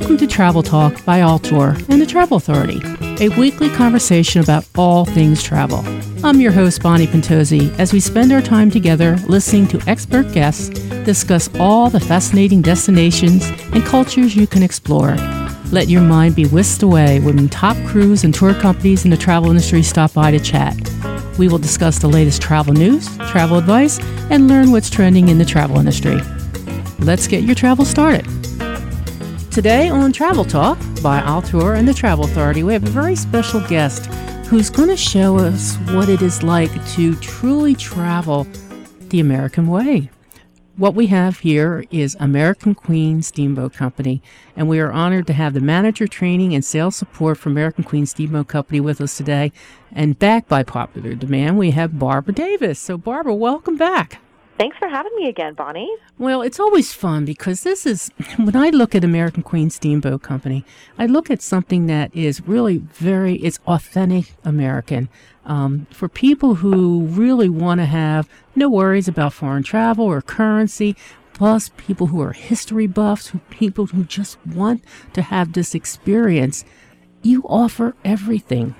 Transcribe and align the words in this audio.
Welcome 0.00 0.18
to 0.18 0.28
Travel 0.28 0.62
Talk 0.62 1.04
by 1.04 1.18
Altour 1.18 1.70
and 1.88 2.00
the 2.00 2.06
Travel 2.06 2.36
Authority, 2.36 2.80
a 3.20 3.30
weekly 3.30 3.68
conversation 3.68 4.40
about 4.40 4.64
all 4.78 5.04
things 5.04 5.42
travel. 5.42 5.82
I'm 6.24 6.40
your 6.40 6.52
host, 6.52 6.84
Bonnie 6.84 7.08
Pentozzi, 7.08 7.76
as 7.80 7.92
we 7.92 7.98
spend 7.98 8.30
our 8.30 8.40
time 8.40 8.70
together 8.70 9.16
listening 9.26 9.66
to 9.66 9.82
expert 9.88 10.32
guests 10.32 10.68
discuss 11.04 11.50
all 11.58 11.90
the 11.90 11.98
fascinating 11.98 12.62
destinations 12.62 13.44
and 13.72 13.84
cultures 13.84 14.36
you 14.36 14.46
can 14.46 14.62
explore. 14.62 15.16
Let 15.72 15.88
your 15.88 16.02
mind 16.02 16.36
be 16.36 16.46
whisked 16.46 16.84
away 16.84 17.18
when 17.18 17.48
top 17.48 17.76
crews 17.88 18.22
and 18.22 18.32
tour 18.32 18.54
companies 18.54 19.04
in 19.04 19.10
the 19.10 19.16
travel 19.16 19.50
industry 19.50 19.82
stop 19.82 20.12
by 20.12 20.30
to 20.30 20.38
chat. 20.38 20.76
We 21.40 21.48
will 21.48 21.58
discuss 21.58 21.98
the 21.98 22.08
latest 22.08 22.40
travel 22.40 22.72
news, 22.72 23.08
travel 23.32 23.58
advice, 23.58 23.98
and 24.30 24.46
learn 24.46 24.70
what's 24.70 24.90
trending 24.90 25.28
in 25.28 25.38
the 25.38 25.44
travel 25.44 25.76
industry. 25.76 26.20
Let's 27.00 27.26
get 27.26 27.42
your 27.42 27.56
travel 27.56 27.84
started. 27.84 28.24
Today 29.58 29.88
on 29.88 30.12
Travel 30.12 30.44
Talk 30.44 30.78
by 31.02 31.18
Altour 31.18 31.74
and 31.74 31.88
the 31.88 31.92
Travel 31.92 32.26
Authority, 32.26 32.62
we 32.62 32.72
have 32.74 32.84
a 32.84 32.90
very 32.90 33.16
special 33.16 33.60
guest 33.66 34.06
who's 34.46 34.70
going 34.70 34.88
to 34.88 34.96
show 34.96 35.36
us 35.36 35.74
what 35.90 36.08
it 36.08 36.22
is 36.22 36.44
like 36.44 36.70
to 36.90 37.16
truly 37.16 37.74
travel 37.74 38.46
the 39.08 39.18
American 39.18 39.66
way. 39.66 40.10
What 40.76 40.94
we 40.94 41.08
have 41.08 41.40
here 41.40 41.84
is 41.90 42.16
American 42.20 42.76
Queen 42.76 43.20
Steamboat 43.20 43.72
Company, 43.72 44.22
and 44.54 44.68
we 44.68 44.78
are 44.78 44.92
honored 44.92 45.26
to 45.26 45.32
have 45.32 45.54
the 45.54 45.60
manager 45.60 46.06
training 46.06 46.54
and 46.54 46.64
sales 46.64 46.94
support 46.94 47.36
for 47.36 47.48
American 47.48 47.82
Queen 47.82 48.06
Steamboat 48.06 48.46
Company 48.46 48.78
with 48.78 49.00
us 49.00 49.16
today. 49.16 49.50
And 49.90 50.20
back 50.20 50.46
by 50.46 50.62
popular 50.62 51.16
demand, 51.16 51.58
we 51.58 51.72
have 51.72 51.98
Barbara 51.98 52.32
Davis. 52.32 52.78
So, 52.78 52.96
Barbara, 52.96 53.34
welcome 53.34 53.76
back. 53.76 54.20
Thanks 54.58 54.76
for 54.76 54.88
having 54.88 55.14
me 55.14 55.28
again, 55.28 55.54
Bonnie. 55.54 55.88
Well, 56.18 56.42
it's 56.42 56.58
always 56.58 56.92
fun 56.92 57.24
because 57.24 57.62
this 57.62 57.86
is, 57.86 58.10
when 58.36 58.56
I 58.56 58.70
look 58.70 58.92
at 58.96 59.04
American 59.04 59.44
Queen 59.44 59.70
Steamboat 59.70 60.22
Company, 60.22 60.64
I 60.98 61.06
look 61.06 61.30
at 61.30 61.40
something 61.40 61.86
that 61.86 62.14
is 62.14 62.40
really 62.40 62.78
very, 62.78 63.36
it's 63.36 63.60
authentic 63.68 64.34
American. 64.44 65.08
Um, 65.44 65.86
for 65.92 66.08
people 66.08 66.56
who 66.56 67.02
really 67.02 67.48
want 67.48 67.80
to 67.80 67.86
have 67.86 68.28
no 68.56 68.68
worries 68.68 69.06
about 69.06 69.32
foreign 69.32 69.62
travel 69.62 70.04
or 70.04 70.20
currency, 70.20 70.96
plus 71.34 71.70
people 71.76 72.08
who 72.08 72.20
are 72.20 72.32
history 72.32 72.88
buffs, 72.88 73.28
who, 73.28 73.38
people 73.50 73.86
who 73.86 74.02
just 74.02 74.44
want 74.44 74.82
to 75.12 75.22
have 75.22 75.52
this 75.52 75.72
experience, 75.72 76.64
you 77.22 77.44
offer 77.44 77.94
everything. 78.04 78.74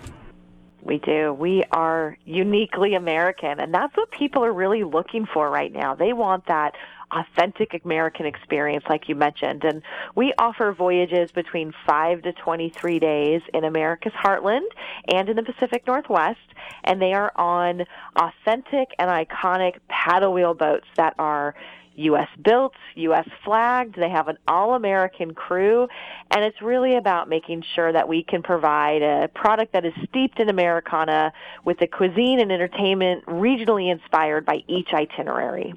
We 0.88 0.98
do. 0.98 1.34
We 1.34 1.64
are 1.70 2.16
uniquely 2.24 2.94
American, 2.94 3.60
and 3.60 3.74
that's 3.74 3.94
what 3.94 4.10
people 4.10 4.42
are 4.42 4.52
really 4.52 4.84
looking 4.84 5.26
for 5.26 5.50
right 5.50 5.70
now. 5.70 5.94
They 5.94 6.14
want 6.14 6.46
that 6.46 6.76
authentic 7.10 7.78
American 7.84 8.24
experience, 8.24 8.84
like 8.88 9.06
you 9.06 9.14
mentioned. 9.14 9.64
And 9.64 9.82
we 10.14 10.32
offer 10.38 10.72
voyages 10.72 11.30
between 11.30 11.74
5 11.86 12.22
to 12.22 12.32
23 12.32 12.98
days 13.00 13.42
in 13.52 13.64
America's 13.64 14.14
heartland 14.14 14.66
and 15.12 15.28
in 15.28 15.36
the 15.36 15.42
Pacific 15.42 15.86
Northwest. 15.86 16.38
And 16.84 17.02
they 17.02 17.12
are 17.12 17.32
on 17.36 17.84
authentic 18.16 18.88
and 18.98 19.10
iconic 19.10 19.80
paddle 19.88 20.32
wheel 20.32 20.54
boats 20.54 20.86
that 20.96 21.14
are 21.18 21.54
U.S. 21.98 22.28
built, 22.42 22.74
U.S. 22.94 23.28
flagged. 23.44 23.96
They 23.96 24.08
have 24.08 24.28
an 24.28 24.38
all 24.46 24.74
American 24.74 25.34
crew. 25.34 25.88
And 26.30 26.44
it's 26.44 26.60
really 26.62 26.96
about 26.96 27.28
making 27.28 27.64
sure 27.74 27.92
that 27.92 28.08
we 28.08 28.22
can 28.22 28.42
provide 28.42 29.02
a 29.02 29.28
product 29.34 29.72
that 29.72 29.84
is 29.84 29.92
steeped 30.08 30.38
in 30.40 30.48
Americana 30.48 31.32
with 31.64 31.78
the 31.78 31.86
cuisine 31.86 32.40
and 32.40 32.52
entertainment 32.52 33.24
regionally 33.26 33.90
inspired 33.90 34.46
by 34.46 34.62
each 34.68 34.88
itinerary. 34.92 35.74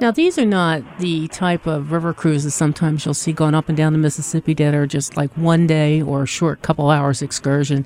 Now, 0.00 0.10
these 0.10 0.38
are 0.38 0.46
not 0.46 0.82
the 0.98 1.28
type 1.28 1.66
of 1.66 1.92
river 1.92 2.14
cruises 2.14 2.54
sometimes 2.54 3.04
you'll 3.04 3.12
see 3.12 3.32
going 3.32 3.54
up 3.54 3.68
and 3.68 3.76
down 3.76 3.92
the 3.92 3.98
Mississippi 3.98 4.54
that 4.54 4.74
are 4.74 4.86
just 4.86 5.16
like 5.16 5.30
one 5.36 5.66
day 5.66 6.00
or 6.00 6.22
a 6.22 6.26
short 6.26 6.62
couple 6.62 6.90
hours 6.90 7.20
excursion. 7.20 7.84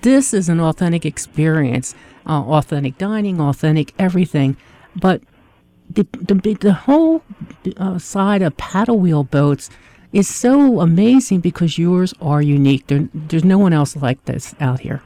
This 0.00 0.32
is 0.32 0.48
an 0.48 0.58
authentic 0.58 1.04
experience, 1.04 1.94
uh, 2.26 2.40
authentic 2.40 2.96
dining, 2.96 3.40
authentic 3.42 3.92
everything. 3.98 4.56
But 4.96 5.20
the 5.94 6.06
the, 6.12 6.54
the 6.54 6.72
whole 6.72 7.22
uh, 7.76 7.98
side 7.98 8.42
of 8.42 8.56
paddle 8.56 8.98
wheel 8.98 9.24
boats 9.24 9.70
is 10.12 10.28
so 10.28 10.80
amazing 10.80 11.40
because 11.40 11.78
yours 11.78 12.14
are 12.20 12.42
unique. 12.42 12.86
There, 12.88 13.08
there's 13.14 13.44
no 13.44 13.58
one 13.58 13.72
else 13.72 13.96
like 13.96 14.24
this 14.24 14.54
out 14.60 14.80
here. 14.80 15.02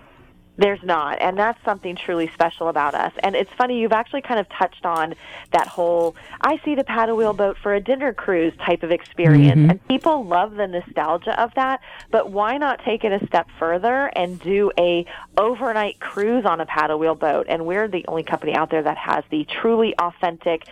There's 0.57 0.83
not, 0.85 1.21
and 1.21 1.37
that's 1.37 1.59
something 1.65 1.97
truly 1.97 2.31
special 2.33 2.69
about 2.69 2.95
us. 2.95 3.13
And 3.25 3.35
it's 3.35 3.51
funny, 3.59 3.81
you've 3.81 3.93
actually 3.93 4.23
kind 4.23 4.39
of 4.39 4.49
touched 4.49 4.87
on 4.87 5.15
that 5.51 5.67
whole 5.67 6.15
I 6.41 6.61
see 6.65 6.77
the 6.77 6.85
paddle 6.85 7.17
wheel 7.17 7.33
boat 7.33 7.57
for 7.61 7.75
a 7.75 7.81
dinner 7.81 8.13
cruise 8.13 8.53
type 8.65 8.85
of 8.85 8.93
experience. 8.93 9.59
Mm-hmm. 9.59 9.71
And 9.71 9.89
people 9.89 10.25
love 10.25 10.55
the 10.55 10.69
nostalgia 10.69 11.41
of 11.41 11.53
that, 11.57 11.81
but 12.13 12.31
why 12.31 12.57
not 12.57 12.85
take 12.85 13.03
it 13.03 13.11
a 13.11 13.27
step 13.27 13.49
further 13.59 14.13
and 14.15 14.39
do 14.41 14.71
a 14.79 15.07
overnight 15.37 15.99
cruise 15.99 16.45
on 16.45 16.61
a 16.61 16.67
paddle 16.67 17.01
wheel 17.01 17.17
boat? 17.17 17.47
And 17.49 17.67
we're 17.67 17.89
the 17.89 18.05
only 18.07 18.23
company 18.23 18.55
out 18.55 18.71
there 18.71 18.83
that 18.83 18.97
has 18.97 19.25
the 19.31 19.45
truly 19.61 19.95
authentic 19.99 20.69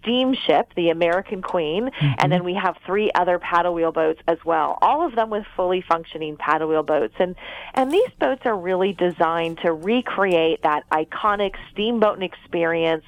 steamship, 0.00 0.72
the 0.74 0.90
American 0.90 1.40
Queen, 1.40 1.84
mm-hmm. 1.86 2.14
and 2.18 2.32
then 2.32 2.42
we 2.42 2.54
have 2.54 2.76
three 2.84 3.12
other 3.14 3.38
paddle 3.38 3.74
wheel 3.74 3.92
boats 3.92 4.20
as 4.26 4.38
well. 4.44 4.76
All 4.82 5.06
of 5.06 5.14
them 5.14 5.30
with 5.30 5.46
fully 5.54 5.82
functioning 5.82 6.36
paddle 6.36 6.68
wheel 6.68 6.82
boats. 6.82 7.14
And 7.20 7.36
and 7.74 7.92
these 7.92 8.10
boats 8.18 8.42
are 8.44 8.56
really 8.56 8.92
designed 8.92 9.19
designed 9.20 9.58
to 9.58 9.72
recreate 9.72 10.62
that 10.62 10.88
iconic 10.90 11.54
steamboat 11.70 12.22
experience 12.22 13.04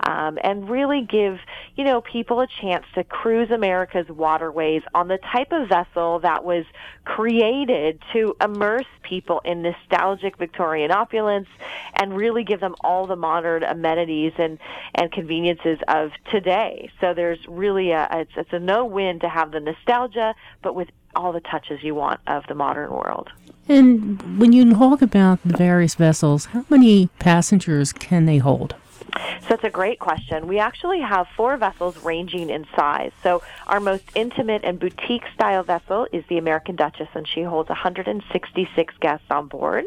um, 0.00 0.38
and 0.42 0.68
really 0.68 1.02
give 1.02 1.38
you 1.76 1.84
know 1.84 2.00
people 2.00 2.40
a 2.40 2.46
chance 2.46 2.84
to 2.94 3.02
cruise 3.04 3.50
America's 3.50 4.08
waterways 4.08 4.82
on 4.94 5.08
the 5.08 5.18
type 5.32 5.52
of 5.52 5.68
vessel 5.68 6.18
that 6.20 6.44
was 6.44 6.64
created 7.04 8.00
to 8.12 8.36
immerse 8.40 8.86
people 9.02 9.40
in 9.44 9.62
nostalgic 9.62 10.36
Victorian 10.36 10.90
opulence 10.90 11.48
and 11.94 12.14
really 12.14 12.44
give 12.44 12.60
them 12.60 12.74
all 12.82 13.06
the 13.06 13.16
modern 13.16 13.62
amenities 13.62 14.32
and 14.38 14.58
and 14.94 15.10
conveniences 15.10 15.78
of 15.88 16.10
today. 16.30 16.90
So 17.00 17.14
there's 17.14 17.40
really 17.48 17.92
a 17.92 18.08
it's, 18.12 18.32
it's 18.36 18.52
a 18.52 18.58
no 18.58 18.84
win 18.84 19.20
to 19.20 19.28
have 19.28 19.52
the 19.52 19.60
nostalgia, 19.60 20.34
but 20.62 20.74
with 20.74 20.88
all 21.14 21.32
the 21.32 21.40
touches 21.40 21.82
you 21.82 21.94
want 21.94 22.20
of 22.26 22.44
the 22.46 22.54
modern 22.54 22.90
world. 22.90 23.30
And 23.68 24.38
when 24.38 24.52
you 24.52 24.72
talk 24.74 25.02
about 25.02 25.40
the 25.44 25.56
various 25.56 25.94
vessels, 25.96 26.46
how 26.46 26.64
many 26.68 27.08
passengers 27.18 27.92
can 27.92 28.26
they 28.26 28.38
hold? 28.38 28.74
So 29.42 29.48
that's 29.50 29.64
a 29.64 29.70
great 29.70 29.98
question. 29.98 30.46
We 30.48 30.58
actually 30.58 31.00
have 31.00 31.26
four 31.36 31.56
vessels 31.56 31.96
ranging 32.04 32.50
in 32.50 32.66
size. 32.74 33.12
So 33.22 33.42
our 33.66 33.80
most 33.80 34.04
intimate 34.14 34.64
and 34.64 34.78
boutique 34.78 35.24
style 35.34 35.62
vessel 35.62 36.06
is 36.12 36.24
the 36.28 36.38
American 36.38 36.76
Duchess, 36.76 37.08
and 37.14 37.26
she 37.26 37.42
holds 37.42 37.68
166 37.68 38.94
guests 39.00 39.26
on 39.30 39.48
board. 39.48 39.84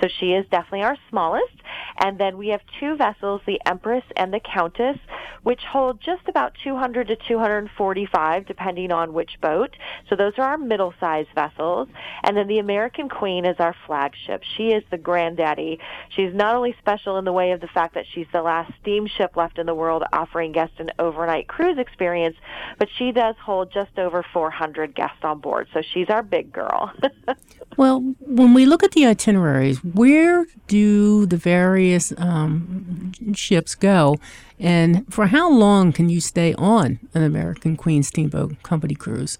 So 0.00 0.08
she 0.08 0.32
is 0.32 0.46
definitely 0.50 0.82
our 0.82 0.96
smallest. 1.08 1.54
And 1.98 2.18
then 2.18 2.38
we 2.38 2.48
have 2.48 2.60
two 2.80 2.96
vessels, 2.96 3.40
the 3.46 3.60
Empress 3.66 4.04
and 4.16 4.32
the 4.32 4.40
Countess, 4.40 4.98
which 5.42 5.62
hold 5.62 6.00
just 6.00 6.28
about 6.28 6.54
200 6.62 7.08
to 7.08 7.16
245, 7.16 8.46
depending 8.46 8.92
on 8.92 9.12
which 9.12 9.40
boat. 9.40 9.76
So 10.08 10.16
those 10.16 10.34
are 10.38 10.44
our 10.44 10.58
middle-sized 10.58 11.30
vessels. 11.34 11.88
And 12.22 12.36
then 12.36 12.46
the 12.46 12.58
American 12.58 13.08
Queen 13.08 13.44
is 13.44 13.56
our 13.58 13.74
flagship. 13.86 14.42
She 14.56 14.68
is 14.68 14.84
the 14.90 14.98
granddaddy. 14.98 15.78
She's 16.10 16.34
not 16.34 16.54
only 16.54 16.74
special 16.78 17.16
in 17.18 17.24
the 17.24 17.32
way 17.32 17.52
of 17.52 17.60
the 17.60 17.68
fact 17.68 17.94
that 17.94 18.06
she's 18.12 18.26
the 18.32 18.42
last 18.42 18.67
steamship 18.80 19.36
left 19.36 19.58
in 19.58 19.66
the 19.66 19.74
world 19.74 20.04
offering 20.12 20.52
guests 20.52 20.76
an 20.78 20.90
overnight 20.98 21.48
cruise 21.48 21.78
experience, 21.78 22.36
but 22.78 22.88
she 22.96 23.12
does 23.12 23.34
hold 23.42 23.72
just 23.72 23.98
over 23.98 24.24
400 24.32 24.94
guests 24.94 25.18
on 25.22 25.40
board. 25.40 25.68
So 25.72 25.82
she's 25.82 26.08
our 26.08 26.22
big 26.22 26.52
girl. 26.52 26.92
well, 27.76 28.00
when 28.20 28.54
we 28.54 28.66
look 28.66 28.82
at 28.82 28.92
the 28.92 29.06
itineraries, 29.06 29.82
where 29.84 30.46
do 30.66 31.26
the 31.26 31.36
various 31.36 32.12
um, 32.18 33.12
ships 33.34 33.74
go? 33.74 34.16
And 34.58 35.12
for 35.12 35.26
how 35.26 35.50
long 35.50 35.92
can 35.92 36.08
you 36.08 36.20
stay 36.20 36.54
on 36.54 36.98
an 37.14 37.22
American 37.22 37.76
Queen 37.76 38.02
Steamboat 38.02 38.62
Company 38.62 38.94
cruise? 38.94 39.38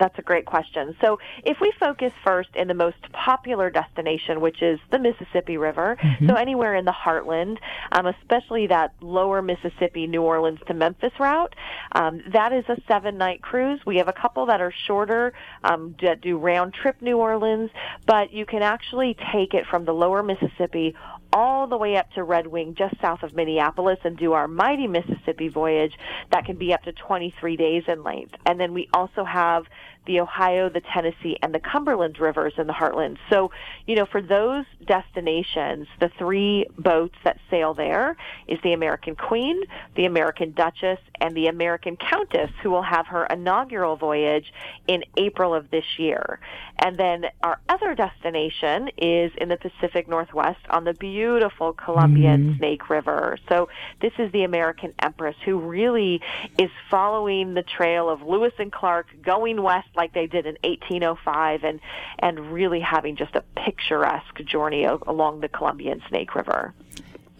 That's 0.00 0.18
a 0.18 0.22
great 0.22 0.46
question. 0.46 0.96
So, 1.00 1.18
if 1.44 1.58
we 1.60 1.72
focus 1.78 2.12
first 2.24 2.48
in 2.54 2.68
the 2.68 2.74
most 2.74 2.96
popular 3.12 3.68
destination, 3.68 4.40
which 4.40 4.62
is 4.62 4.80
the 4.90 4.98
Mississippi 4.98 5.58
River, 5.58 5.98
mm-hmm. 6.02 6.26
so 6.26 6.34
anywhere 6.34 6.74
in 6.74 6.86
the 6.86 6.92
heartland, 6.92 7.58
um, 7.92 8.06
especially 8.06 8.66
that 8.68 8.94
lower 9.00 9.42
Mississippi, 9.42 10.06
New 10.06 10.22
Orleans 10.22 10.58
to 10.66 10.74
Memphis 10.74 11.12
route, 11.20 11.54
um, 11.92 12.22
that 12.32 12.52
is 12.52 12.64
a 12.68 12.76
seven 12.88 13.18
night 13.18 13.42
cruise. 13.42 13.80
We 13.84 13.98
have 13.98 14.08
a 14.08 14.14
couple 14.14 14.46
that 14.46 14.62
are 14.62 14.72
shorter 14.86 15.34
um, 15.62 15.94
that 16.02 16.22
do 16.22 16.38
round 16.38 16.72
trip 16.72 17.02
New 17.02 17.18
Orleans, 17.18 17.70
but 18.06 18.32
you 18.32 18.46
can 18.46 18.62
actually 18.62 19.16
take 19.32 19.52
it 19.52 19.66
from 19.66 19.84
the 19.84 19.92
lower 19.92 20.22
Mississippi 20.22 20.94
all 21.32 21.66
the 21.66 21.76
way 21.76 21.96
up 21.96 22.10
to 22.12 22.22
Red 22.24 22.46
Wing, 22.46 22.74
just 22.76 22.94
south 23.00 23.22
of 23.22 23.34
Minneapolis, 23.34 23.98
and 24.04 24.16
do 24.16 24.32
our 24.32 24.48
mighty 24.48 24.86
Mississippi 24.86 25.48
voyage 25.48 25.92
that 26.30 26.44
can 26.44 26.56
be 26.56 26.72
up 26.72 26.82
to 26.84 26.92
23 26.92 27.56
days 27.56 27.84
in 27.88 28.02
length. 28.02 28.34
And 28.46 28.58
then 28.58 28.74
we 28.74 28.88
also 28.92 29.24
have 29.24 29.64
the 30.06 30.20
Ohio, 30.20 30.68
the 30.68 30.80
Tennessee, 30.80 31.36
and 31.42 31.54
the 31.54 31.60
Cumberland 31.60 32.18
rivers 32.18 32.54
in 32.56 32.66
the 32.66 32.72
heartland. 32.72 33.18
So, 33.28 33.50
you 33.86 33.96
know, 33.96 34.06
for 34.06 34.22
those 34.22 34.64
destinations, 34.84 35.86
the 36.00 36.10
three 36.18 36.66
boats 36.78 37.14
that 37.24 37.38
sail 37.50 37.74
there 37.74 38.16
is 38.48 38.58
the 38.62 38.72
American 38.72 39.14
Queen, 39.14 39.62
the 39.96 40.06
American 40.06 40.52
Duchess, 40.52 40.98
and 41.20 41.36
the 41.36 41.46
American 41.48 41.96
Countess, 41.96 42.50
who 42.62 42.70
will 42.70 42.82
have 42.82 43.06
her 43.08 43.26
inaugural 43.26 43.96
voyage 43.96 44.52
in 44.88 45.04
April 45.16 45.54
of 45.54 45.70
this 45.70 45.84
year. 45.98 46.40
And 46.78 46.96
then 46.98 47.26
our 47.42 47.60
other 47.68 47.94
destination 47.94 48.90
is 48.96 49.32
in 49.36 49.48
the 49.48 49.56
Pacific 49.56 50.08
Northwest 50.08 50.60
on 50.70 50.84
the 50.84 50.94
beautiful 50.94 51.72
Columbian 51.72 52.54
mm. 52.54 52.58
Snake 52.58 52.88
River. 52.88 53.38
So 53.48 53.68
this 54.00 54.12
is 54.18 54.32
the 54.32 54.44
American 54.44 54.94
Empress 54.98 55.36
who 55.44 55.58
really 55.58 56.20
is 56.58 56.70
following 56.90 57.54
the 57.54 57.62
trail 57.62 58.08
of 58.08 58.22
Lewis 58.22 58.52
and 58.58 58.72
Clark 58.72 59.06
going 59.22 59.62
west 59.62 59.88
like 59.96 60.12
they 60.12 60.26
did 60.26 60.46
in 60.46 60.56
1805 60.64 61.64
and 61.64 61.80
and 62.18 62.52
really 62.52 62.80
having 62.80 63.16
just 63.16 63.34
a 63.34 63.42
picturesque 63.56 64.42
journey 64.44 64.84
along 64.84 65.40
the 65.40 65.48
Columbian 65.48 66.02
Snake 66.08 66.34
River. 66.34 66.74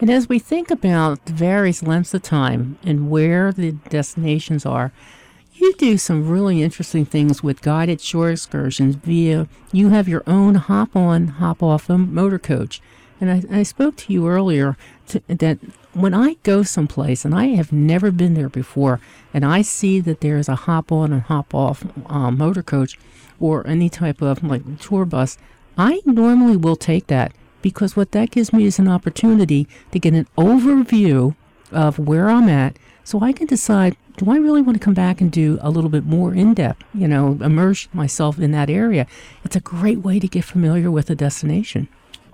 And 0.01 0.11
as 0.11 0.29
we 0.29 0.39
think 0.39 0.71
about 0.71 1.27
the 1.27 1.33
various 1.33 1.83
lengths 1.83 2.15
of 2.15 2.23
time 2.23 2.79
and 2.83 3.11
where 3.11 3.53
the 3.53 3.73
destinations 3.73 4.65
are, 4.65 4.93
you 5.53 5.75
do 5.75 5.99
some 5.99 6.27
really 6.27 6.63
interesting 6.63 7.05
things 7.05 7.43
with 7.43 7.61
guided 7.61 8.01
shore 8.01 8.31
excursions 8.31 8.95
via 8.97 9.47
you 9.73 9.91
have 9.91 10.09
your 10.09 10.23
own 10.27 10.55
hop 10.55 10.97
on, 10.97 11.29
hop 11.29 11.63
off 11.63 11.91
motor 11.91 12.39
coach. 12.39 12.81
And 13.21 13.31
I, 13.31 13.59
I 13.59 13.63
spoke 13.63 13.97
to 13.97 14.13
you 14.13 14.27
earlier 14.27 14.79
to, 15.09 15.23
that 15.29 15.59
when 15.93 16.15
I 16.15 16.35
go 16.43 16.63
someplace 16.63 17.25
and 17.25 17.35
I 17.35 17.47
have 17.49 17.73
never 17.73 18.11
been 18.11 18.35
there 18.35 18.49
before, 18.49 19.01
and 19.35 19.45
I 19.45 19.63
see 19.63 20.01
that 20.01 20.21
there 20.21 20.39
is 20.39 20.49
a 20.49 20.55
hop 20.55 20.93
on 20.93 21.13
and 21.13 21.23
hop 21.23 21.55
off 21.55 21.85
um, 22.07 22.39
motor 22.39 22.63
coach 22.63 22.99
or 23.39 23.67
any 23.67 23.89
type 23.89 24.23
of 24.23 24.43
like 24.43 24.79
tour 24.79 25.05
bus, 25.05 25.39
I 25.77 26.01
normally 26.05 26.57
will 26.57 26.77
take 26.77 27.07
that 27.09 27.33
because 27.63 27.97
what 27.97 28.13
that 28.13 28.31
gives 28.31 28.53
me 28.53 28.65
is 28.65 28.79
an 28.79 28.89
opportunity 28.89 29.67
to 29.93 29.99
get 29.99 30.15
an 30.15 30.27
overview 30.37 31.35
of 31.73 31.99
where 31.99 32.29
I'm 32.29 32.49
at 32.49 32.77
so 33.05 33.21
I 33.21 33.33
can 33.33 33.47
decide 33.47 33.97
do 34.17 34.31
I 34.31 34.37
really 34.37 34.61
want 34.61 34.77
to 34.77 34.85
come 34.85 34.95
back 34.95 35.23
and 35.23 35.33
do 35.33 35.59
a 35.63 35.71
little 35.71 35.89
bit 35.89 36.05
more 36.05 36.35
in 36.35 36.53
depth, 36.53 36.85
you 36.93 37.09
know, 37.09 37.39
immerse 37.41 37.89
myself 37.95 38.39
in 38.39 38.51
that 38.53 38.69
area? 38.69 39.07
It's 39.45 39.57
a 39.57 39.61
great 39.61 39.99
way 39.99 40.21
to 40.21 40.29
get 40.29 40.45
familiar 40.45 40.91
with 40.91 41.09
a 41.09 41.15
destination. 41.15 41.89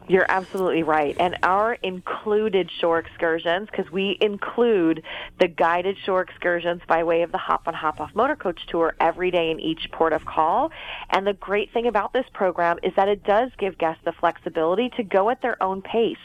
You're 0.08 0.26
absolutely 0.28 0.84
right. 0.84 1.16
And 1.18 1.36
our 1.42 1.74
included 1.74 2.70
shore 2.80 3.00
excursions, 3.00 3.68
because 3.68 3.90
we 3.90 4.16
include 4.20 5.02
the 5.40 5.48
guided 5.48 5.96
shore 6.04 6.22
excursions 6.22 6.80
by 6.86 7.02
way 7.02 7.22
of 7.22 7.32
the 7.32 7.38
Hop 7.38 7.66
on 7.66 7.74
Hop 7.74 8.00
Off 8.00 8.14
Motor 8.14 8.36
Coach 8.36 8.60
Tour 8.68 8.94
every 9.00 9.32
day 9.32 9.50
in 9.50 9.58
each 9.58 9.90
port 9.90 10.12
of 10.12 10.24
call. 10.24 10.70
And 11.10 11.26
the 11.26 11.32
great 11.32 11.72
thing 11.72 11.88
about 11.88 12.12
this 12.12 12.26
program 12.32 12.78
is 12.84 12.92
that 12.94 13.08
it 13.08 13.24
does 13.24 13.50
give 13.58 13.78
guests 13.78 14.02
the 14.04 14.12
flexibility 14.12 14.90
to 14.90 15.02
go 15.02 15.28
at 15.28 15.42
their 15.42 15.60
own 15.60 15.82
pace. 15.82 16.16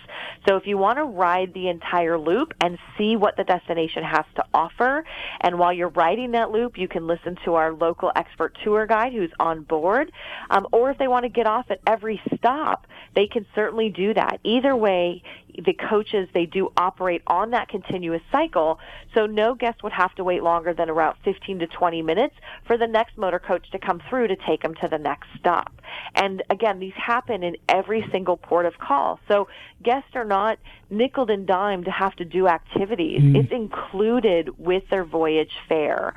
So 0.48 0.58
if 0.58 0.68
you 0.68 0.78
want 0.78 1.00
to 1.00 1.04
ride 1.04 1.54
the 1.56 1.68
entire 1.68 2.20
loop 2.20 2.54
and 2.62 2.78
see 3.00 3.16
what 3.16 3.36
the 3.36 3.44
destination 3.44 4.04
has 4.04 4.26
to 4.36 4.46
offer, 4.54 5.04
and 5.40 5.58
while 5.58 5.74
you're 5.74 5.90
riding 5.90 6.32
that 6.32 6.52
loop, 6.52 6.78
you 6.78 6.88
can 6.88 7.08
listen 7.08 7.36
to 7.46 7.56
our 7.56 7.74
local 7.74 8.12
expert 8.16 8.56
tour 8.64 8.86
guide 8.86 9.14
who's 9.14 9.32
on 9.40 9.64
board. 9.64 10.12
Um, 10.52 10.68
or 10.72 10.92
if 10.92 11.00
they 11.00 11.08
want 11.08 11.24
to 11.24 11.30
get 11.30 11.48
off 11.48 11.66
at 11.72 11.80
every 11.88 12.22
stop, 12.38 12.86
they 13.16 13.26
can 13.26 13.46
certainly 13.56 13.71
do 13.90 14.14
that. 14.14 14.40
Either 14.44 14.76
way, 14.76 15.24
the 15.58 15.74
coaches 15.74 16.28
they 16.34 16.46
do 16.46 16.72
operate 16.78 17.22
on 17.28 17.52
that 17.52 17.68
continuous 17.68 18.22
cycle. 18.32 18.80
So 19.14 19.26
no 19.26 19.54
guest 19.56 19.84
would 19.84 19.92
have 19.92 20.14
to 20.16 20.24
wait 20.24 20.44
longer 20.44 20.74
than 20.74 20.90
around 20.90 21.18
15 21.24 21.60
to 21.60 21.68
20 21.68 22.02
minutes 22.02 22.36
for 22.66 22.78
the 22.78 22.88
next 22.88 23.18
motor 23.18 23.40
coach 23.40 23.70
to 23.72 23.80
come 23.80 24.02
through 24.10 24.28
to 24.28 24.36
take 24.36 24.62
them 24.62 24.76
to 24.76 24.88
the 24.88 24.98
next 24.98 25.28
stop. 25.40 25.72
And 26.16 26.44
again 26.50 26.80
these 26.80 26.94
happen 26.96 27.44
in 27.44 27.58
every 27.68 28.06
single 28.12 28.38
port 28.38 28.66
of 28.66 28.78
call. 28.78 29.20
So 29.28 29.48
guests 29.84 30.12
are 30.16 30.26
not 30.26 30.58
nickel 30.90 31.30
and 31.30 31.46
dime 31.46 31.84
to 31.84 31.92
have 31.92 32.16
to 32.18 32.26
do 32.26 32.48
activities. 32.48 33.22
Mm. 33.22 33.44
it's 33.44 33.52
included 33.52 34.58
with 34.58 34.84
their 34.90 35.04
voyage 35.04 35.52
fare. 35.68 36.14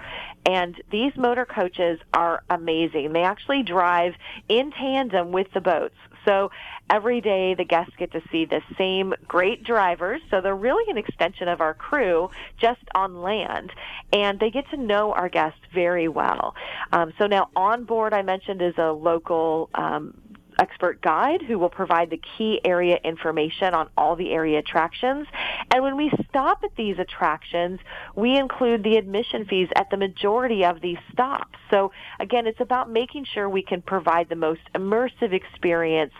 And 0.46 0.80
these 0.90 1.12
motor 1.16 1.46
coaches 1.46 1.98
are 2.12 2.42
amazing. 2.50 3.12
They 3.12 3.22
actually 3.22 3.62
drive 3.62 4.14
in 4.48 4.72
tandem 4.72 5.32
with 5.32 5.46
the 5.54 5.60
boats 5.60 5.94
so 6.24 6.50
every 6.90 7.20
day 7.20 7.54
the 7.54 7.64
guests 7.64 7.92
get 7.98 8.12
to 8.12 8.22
see 8.30 8.44
the 8.44 8.60
same 8.76 9.14
great 9.26 9.64
drivers. 9.64 10.20
So 10.30 10.40
they're 10.40 10.54
really 10.54 10.90
an 10.90 10.98
extension 10.98 11.48
of 11.48 11.60
our 11.60 11.74
crew 11.74 12.30
just 12.58 12.82
on 12.94 13.22
land. 13.22 13.72
And 14.12 14.38
they 14.38 14.50
get 14.50 14.68
to 14.70 14.76
know 14.76 15.12
our 15.12 15.28
guests 15.28 15.60
very 15.72 16.08
well. 16.08 16.54
Um, 16.92 17.12
so 17.18 17.26
now 17.26 17.48
on 17.56 17.84
board, 17.84 18.12
I 18.12 18.22
mentioned, 18.22 18.62
is 18.62 18.74
a 18.78 18.92
local 18.92 19.70
um, 19.74 20.20
expert 20.58 21.00
guide 21.00 21.42
who 21.42 21.58
will 21.58 21.68
provide 21.68 22.10
the 22.10 22.20
key 22.36 22.60
area 22.64 22.98
information 23.04 23.74
on 23.74 23.88
all 23.96 24.16
the 24.16 24.32
area 24.32 24.58
attractions. 24.58 25.26
And 25.70 25.82
when 25.82 25.96
we 25.96 26.10
stop 26.28 26.62
at 26.64 26.74
these 26.76 26.98
attractions, 26.98 27.80
we 28.14 28.36
include 28.36 28.82
the 28.82 28.96
admission 28.96 29.44
fees 29.46 29.68
at 29.76 29.90
the 29.90 29.96
majority 29.96 30.64
of 30.64 30.80
these 30.80 30.98
stops. 31.12 31.58
So 31.70 31.92
again, 32.20 32.46
it's 32.46 32.60
about 32.60 32.90
making 32.90 33.24
sure 33.24 33.48
we 33.48 33.62
can 33.62 33.82
provide 33.82 34.28
the 34.28 34.36
most 34.36 34.62
immersive 34.74 35.32
experience 35.32 36.12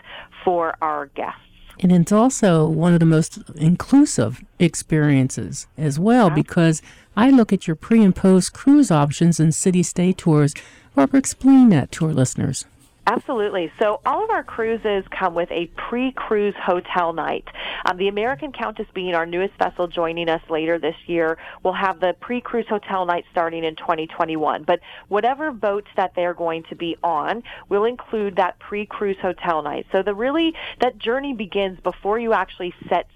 for 0.43 0.75
our 0.81 1.07
guests. 1.07 1.39
And 1.79 1.91
it's 1.91 2.11
also 2.11 2.67
one 2.67 2.93
of 2.93 2.99
the 2.99 3.05
most 3.05 3.39
inclusive 3.55 4.43
experiences 4.59 5.67
as 5.77 5.99
well 5.99 6.29
because 6.29 6.81
I 7.17 7.29
look 7.29 7.51
at 7.51 7.67
your 7.67 7.75
pre 7.75 8.01
and 8.01 8.15
post 8.15 8.53
cruise 8.53 8.91
options 8.91 9.39
and 9.39 9.53
city 9.53 9.83
stay 9.83 10.13
tours. 10.13 10.53
Barbara, 10.95 11.19
explain 11.19 11.69
that 11.69 11.91
to 11.93 12.05
our 12.05 12.13
listeners. 12.13 12.65
Absolutely. 13.07 13.71
So 13.77 14.01
all 14.03 14.23
of 14.23 14.31
our 14.31 14.43
cruises 14.43 15.03
come 15.11 15.35
with 15.35 15.51
a 15.51 15.67
pre-cruise 15.67 16.55
hotel 16.59 17.13
night. 17.13 17.47
Um, 17.85 17.97
the 17.97 18.07
American 18.07 18.51
Countess 18.51 18.87
being 18.95 19.13
our 19.13 19.27
newest 19.27 19.53
vessel 19.59 19.87
joining 19.87 20.27
us 20.27 20.41
later 20.49 20.79
this 20.79 20.95
year 21.05 21.37
will 21.61 21.73
have 21.73 21.99
the 21.99 22.15
pre-cruise 22.19 22.65
hotel 22.67 23.05
night 23.05 23.25
starting 23.31 23.63
in 23.63 23.75
2021. 23.75 24.63
But 24.63 24.79
whatever 25.07 25.51
boats 25.51 25.87
that 25.95 26.13
they're 26.15 26.33
going 26.33 26.63
to 26.69 26.75
be 26.75 26.97
on 27.03 27.43
will 27.69 27.83
include 27.83 28.37
that 28.37 28.57
pre-cruise 28.57 29.17
hotel 29.21 29.61
night. 29.61 29.85
So 29.91 30.01
the 30.01 30.15
really, 30.15 30.55
that 30.81 30.97
journey 30.97 31.33
begins 31.33 31.79
before 31.81 32.17
you 32.17 32.33
actually 32.33 32.73
set 32.89 33.07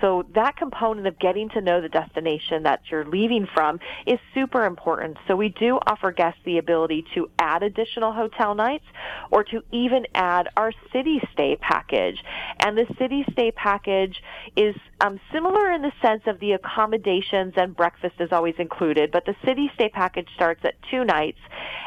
So 0.00 0.26
that 0.34 0.56
component 0.56 1.06
of 1.06 1.18
getting 1.18 1.48
to 1.50 1.60
know 1.60 1.80
the 1.80 1.88
destination 1.88 2.64
that 2.64 2.80
you're 2.90 3.04
leaving 3.04 3.46
from 3.52 3.80
is 4.06 4.18
super 4.34 4.64
important. 4.64 5.16
So 5.26 5.36
we 5.36 5.48
do 5.48 5.78
offer 5.86 6.12
guests 6.12 6.40
the 6.44 6.58
ability 6.58 7.04
to 7.14 7.30
add 7.38 7.62
additional 7.62 8.12
hotel 8.12 8.54
nights 8.54 8.84
or 9.30 9.44
to 9.44 9.62
even 9.72 10.06
add 10.14 10.48
our 10.56 10.72
city 10.92 11.20
stay 11.32 11.56
package. 11.56 12.22
And 12.60 12.76
the 12.76 12.86
city 12.98 13.24
stay 13.32 13.50
package 13.50 14.22
is 14.56 14.74
um, 15.00 15.20
similar 15.32 15.70
in 15.72 15.82
the 15.82 15.92
sense 16.02 16.22
of 16.26 16.40
the 16.40 16.52
accommodations 16.52 17.54
and 17.56 17.76
breakfast 17.76 18.14
is 18.20 18.32
always 18.32 18.54
included, 18.58 19.10
but 19.10 19.24
the 19.26 19.36
city 19.44 19.70
stay 19.74 19.88
package 19.88 20.28
starts 20.34 20.60
at 20.64 20.74
two 20.90 21.04
nights, 21.04 21.38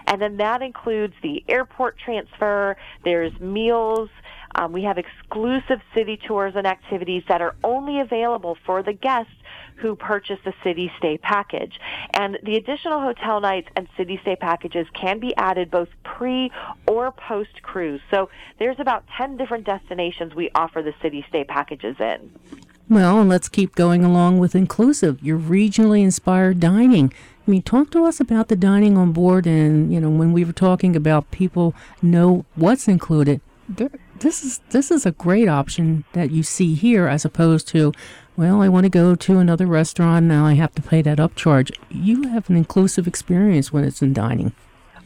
and 0.07 0.21
then 0.21 0.37
that 0.37 0.61
includes 0.61 1.13
the 1.23 1.43
airport 1.47 1.97
transfer, 1.97 2.77
there's 3.03 3.37
meals, 3.39 4.09
um, 4.57 4.71
we 4.71 4.83
have 4.83 4.97
exclusive 4.97 5.79
city 5.93 6.17
tours 6.17 6.53
and 6.55 6.65
activities 6.65 7.23
that 7.29 7.41
are 7.41 7.55
only 7.63 7.99
available 7.99 8.57
for 8.65 8.81
the 8.83 8.93
guests 8.93 9.31
who 9.77 9.95
purchase 9.95 10.39
the 10.43 10.53
city 10.63 10.91
stay 10.97 11.17
package. 11.17 11.79
And 12.13 12.39
the 12.43 12.55
additional 12.55 12.99
hotel 12.99 13.39
nights 13.39 13.69
and 13.75 13.87
city 13.95 14.19
stay 14.23 14.35
packages 14.35 14.87
can 14.93 15.19
be 15.19 15.35
added 15.35 15.69
both 15.69 15.89
pre 16.03 16.51
or 16.87 17.11
post 17.11 17.61
cruise. 17.61 18.01
So 18.09 18.29
there's 18.59 18.79
about 18.79 19.05
10 19.17 19.37
different 19.37 19.65
destinations 19.65 20.33
we 20.33 20.49
offer 20.55 20.81
the 20.81 20.93
city 21.01 21.23
stay 21.29 21.43
packages 21.43 21.95
in. 21.99 22.31
Well, 22.89 23.19
and 23.19 23.29
let's 23.29 23.49
keep 23.49 23.75
going 23.75 24.03
along 24.03 24.39
with 24.39 24.55
inclusive, 24.55 25.21
your 25.21 25.37
regionally 25.37 26.01
inspired 26.01 26.59
dining. 26.59 27.13
I 27.45 27.51
mean, 27.51 27.61
talk 27.61 27.91
to 27.91 28.05
us 28.05 28.19
about 28.19 28.47
the 28.47 28.55
dining 28.55 28.97
on 28.97 29.11
board 29.11 29.45
and, 29.45 29.91
you 29.93 29.99
know, 29.99 30.09
when 30.09 30.33
we 30.33 30.43
were 30.43 30.53
talking 30.53 30.95
about 30.95 31.29
people 31.31 31.75
know 32.01 32.45
what's 32.55 32.87
included, 32.87 33.41
there, 33.69 33.89
this 34.19 34.43
is 34.43 34.59
this 34.69 34.91
is 34.91 35.05
a 35.05 35.11
great 35.11 35.47
option 35.47 36.03
that 36.13 36.31
you 36.31 36.43
see 36.43 36.73
here 36.73 37.07
as 37.07 37.25
opposed 37.25 37.67
to 37.67 37.91
well 38.35 38.61
i 38.61 38.69
want 38.69 38.83
to 38.83 38.89
go 38.89 39.15
to 39.15 39.37
another 39.37 39.65
restaurant 39.65 40.25
now 40.25 40.45
i 40.45 40.53
have 40.53 40.73
to 40.73 40.81
pay 40.81 41.01
that 41.01 41.17
upcharge. 41.17 41.71
You 41.89 42.29
have 42.29 42.49
an 42.49 42.55
inclusive 42.55 43.07
experience 43.07 43.71
when 43.71 43.83
it's 43.83 44.01
in 44.01 44.13
dining 44.13 44.53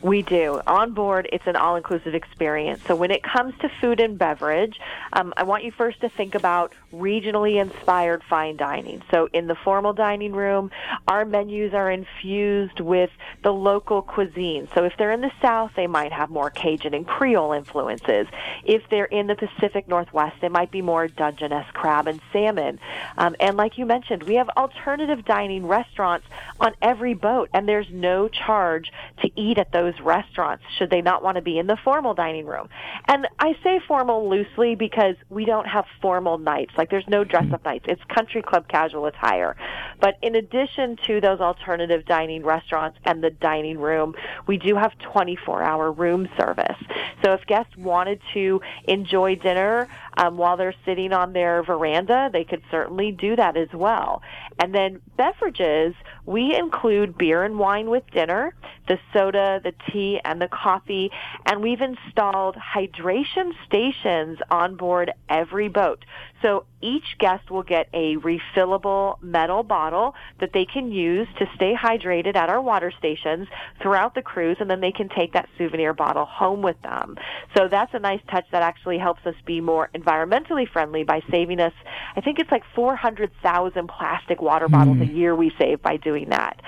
We 0.01 0.24
do. 0.24 0.62
On 0.65 0.93
board, 0.93 1.29
it's 1.31 1.46
an 1.46 1.55
all 1.55 1.75
inclusive 1.75 2.15
experience. 2.15 2.81
So 2.88 2.96
when 2.96 3.12
it 3.12 3.22
comes 3.22 3.53
to 3.60 3.70
food 3.79 4.00
and 4.00 4.17
beverage, 4.17 4.79
um, 5.13 5.31
I 5.38 5.43
want 5.43 5.63
you 5.63 5.72
first 5.72 6.01
to 6.01 6.10
think 6.10 6.34
about 6.34 6.74
regionally 6.91 7.62
inspired 7.62 8.24
fine 8.24 8.58
dining. 8.58 9.03
So 9.12 9.29
in 9.31 9.46
the 9.46 9.55
formal 9.55 9.93
dining 9.93 10.34
room, 10.34 10.72
our 11.08 11.24
menus 11.24 11.74
are 11.74 11.91
infused 11.91 12.79
with 12.79 13.12
the 13.43 13.53
local 13.53 14.01
cuisine. 14.01 14.67
So 14.74 14.86
if 14.86 14.93
they're 14.98 15.12
in 15.12 15.22
the 15.22 15.31
South, 15.39 15.72
they 15.75 15.88
might 15.88 16.12
have 16.12 16.31
more 16.31 16.50
Cajun 16.50 16.96
and 16.96 17.05
Creole 17.05 17.53
influences. 17.53 18.27
If 18.63 18.89
they're 18.89 19.05
in 19.05 19.27
the 19.27 19.36
Pacific 19.36 19.88
Northwest, 19.88 20.38
it 20.41 20.51
might 20.51 20.72
be 20.72 20.81
more 20.81 21.08
Dungeness 21.08 21.67
crab 21.74 22.08
and 22.08 22.20
salmon. 22.34 22.79
Um, 23.17 23.36
and 23.39 23.55
like 23.55 23.77
you 23.77 23.86
mentioned, 23.86 24.24
we 24.24 24.36
have 24.36 24.50
alternative 24.50 25.25
dining 25.25 25.67
restaurants 25.67 26.25
on 26.60 26.74
every 26.81 27.13
boat, 27.13 27.50
and 27.53 27.67
there's 27.67 27.89
no 27.91 28.27
charge 28.27 28.91
to 29.22 29.29
eat 29.39 29.60
at 29.60 29.72
those 29.72 29.90
restaurants 30.00 30.63
should 30.77 30.89
they 30.89 31.01
not 31.01 31.24
want 31.24 31.36
to 31.36 31.41
be 31.41 31.57
in 31.57 31.67
the 31.67 31.77
formal 31.83 32.13
dining 32.13 32.45
room. 32.45 32.69
And 33.07 33.27
I 33.39 33.55
say 33.63 33.79
formal 33.88 34.29
loosely 34.29 34.75
because 34.75 35.15
we 35.29 35.45
don't 35.45 35.67
have 35.67 35.86
formal 36.01 36.38
nights. 36.38 36.74
Like 36.77 36.89
there's 36.89 37.07
no 37.07 37.24
dress 37.24 37.51
up 37.51 37.63
nights. 37.65 37.86
It's 37.88 38.01
country 38.05 38.41
club 38.41 38.67
casual 38.67 39.05
attire. 39.05 39.55
But 40.00 40.17
in 40.21 40.36
addition 40.36 40.98
to 41.07 41.21
those 41.21 41.39
alternative 41.39 42.05
dining 42.05 42.43
restaurants 42.43 42.98
and 43.05 43.24
the 43.24 43.29
dining 43.29 43.77
room, 43.77 44.15
we 44.48 44.57
do 44.57 44.75
have 44.75 44.98
24 45.00 45.62
hour 45.62 45.91
room 45.91 46.27
service. 46.38 46.77
So 47.24 47.33
if 47.33 47.45
guests 47.45 47.75
wanted 47.77 48.21
to 48.33 48.62
enjoy 48.86 49.36
dinner 49.36 49.88
um, 50.17 50.38
while 50.38 50.57
they're 50.57 50.75
sitting 50.86 51.13
on 51.13 51.33
their 51.33 51.63
veranda, 51.63 52.29
they 52.31 52.43
could 52.43 52.62
certainly 52.71 53.12
do 53.12 53.36
that 53.36 53.57
as 53.57 53.69
well. 53.74 54.21
And 54.60 54.74
then 54.74 55.01
beverages, 55.17 55.95
we 56.25 56.55
include 56.55 57.17
beer 57.17 57.43
and 57.43 57.57
wine 57.60 57.89
with 57.89 58.03
dinner, 58.12 58.53
the 58.91 59.00
soda, 59.13 59.62
the 59.63 59.74
tea, 59.89 60.19
and 60.25 60.41
the 60.41 60.50
coffee, 60.50 61.10
and 61.45 61.62
we've 61.62 61.79
installed 61.79 62.57
hydration 62.57 63.53
stations 63.65 64.38
on 64.50 64.75
board 64.75 65.13
every 65.29 65.69
boat. 65.69 66.03
So 66.41 66.65
each 66.81 67.17
guest 67.19 67.50
will 67.50 67.63
get 67.63 67.88
a 67.93 68.17
refillable 68.17 69.21
metal 69.21 69.63
bottle 69.63 70.15
that 70.39 70.53
they 70.53 70.65
can 70.65 70.91
use 70.91 71.27
to 71.39 71.47
stay 71.55 71.75
hydrated 71.75 72.35
at 72.35 72.50
our 72.50 72.61
water 72.61 72.91
stations 72.97 73.47
throughout 73.81 74.15
the 74.15 74.21
cruise, 74.21 74.57
and 74.59 74.69
then 74.69 74.81
they 74.81 74.91
can 74.91 75.09
take 75.09 75.33
that 75.33 75.50
souvenir 75.57 75.93
bottle 75.93 76.25
home 76.25 76.61
with 76.61 76.81
them. 76.81 77.17
So 77.55 77.67
that's 77.67 77.93
a 77.93 78.00
nice 78.00 78.21
touch 78.29 78.45
that 78.51 78.63
actually 78.63 78.97
helps 78.97 79.25
us 79.25 79.35
be 79.45 79.61
more 79.61 79.89
environmentally 79.93 80.67
friendly 80.67 81.03
by 81.03 81.21
saving 81.29 81.59
us, 81.59 81.73
I 82.15 82.21
think 82.21 82.39
it's 82.39 82.51
like 82.51 82.63
400,000 82.75 83.88
plastic 83.88 84.41
water 84.41 84.67
bottles 84.67 84.97
mm. 84.97 85.09
a 85.09 85.13
year 85.13 85.35
we 85.35 85.53
save 85.57 85.81
by 85.81 85.97
doing 85.97 86.29
that. 86.29 86.61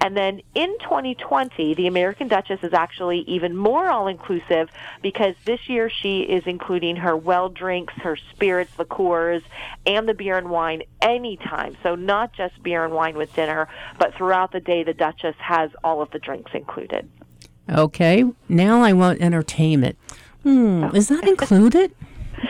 And 0.00 0.16
then 0.16 0.42
in 0.54 0.78
2020, 0.78 1.74
the 1.74 1.86
American 1.86 2.28
Duchess 2.28 2.60
is 2.62 2.72
actually 2.72 3.20
even 3.20 3.56
more 3.56 3.88
all 3.88 4.06
inclusive 4.06 4.68
because 5.02 5.34
this 5.44 5.68
year 5.68 5.90
she 5.90 6.20
is 6.20 6.44
including 6.46 6.96
her 6.96 7.16
well 7.16 7.48
drinks, 7.48 7.94
her 7.94 8.16
spirits, 8.32 8.70
liqueurs, 8.78 9.42
and 9.86 10.08
the 10.08 10.14
beer 10.14 10.36
and 10.36 10.50
wine 10.50 10.82
anytime. 11.00 11.76
So 11.82 11.94
not 11.94 12.32
just 12.32 12.62
beer 12.62 12.84
and 12.84 12.94
wine 12.94 13.16
with 13.16 13.34
dinner, 13.34 13.68
but 13.98 14.14
throughout 14.14 14.52
the 14.52 14.60
day, 14.60 14.84
the 14.84 14.94
Duchess 14.94 15.36
has 15.38 15.70
all 15.84 16.02
of 16.02 16.10
the 16.10 16.18
drinks 16.18 16.52
included. 16.54 17.08
Okay, 17.70 18.24
now 18.48 18.82
I 18.82 18.92
want 18.92 19.20
entertainment. 19.20 19.98
Hmm, 20.42 20.84
is 20.94 21.08
that 21.08 21.24
included? 21.28 21.94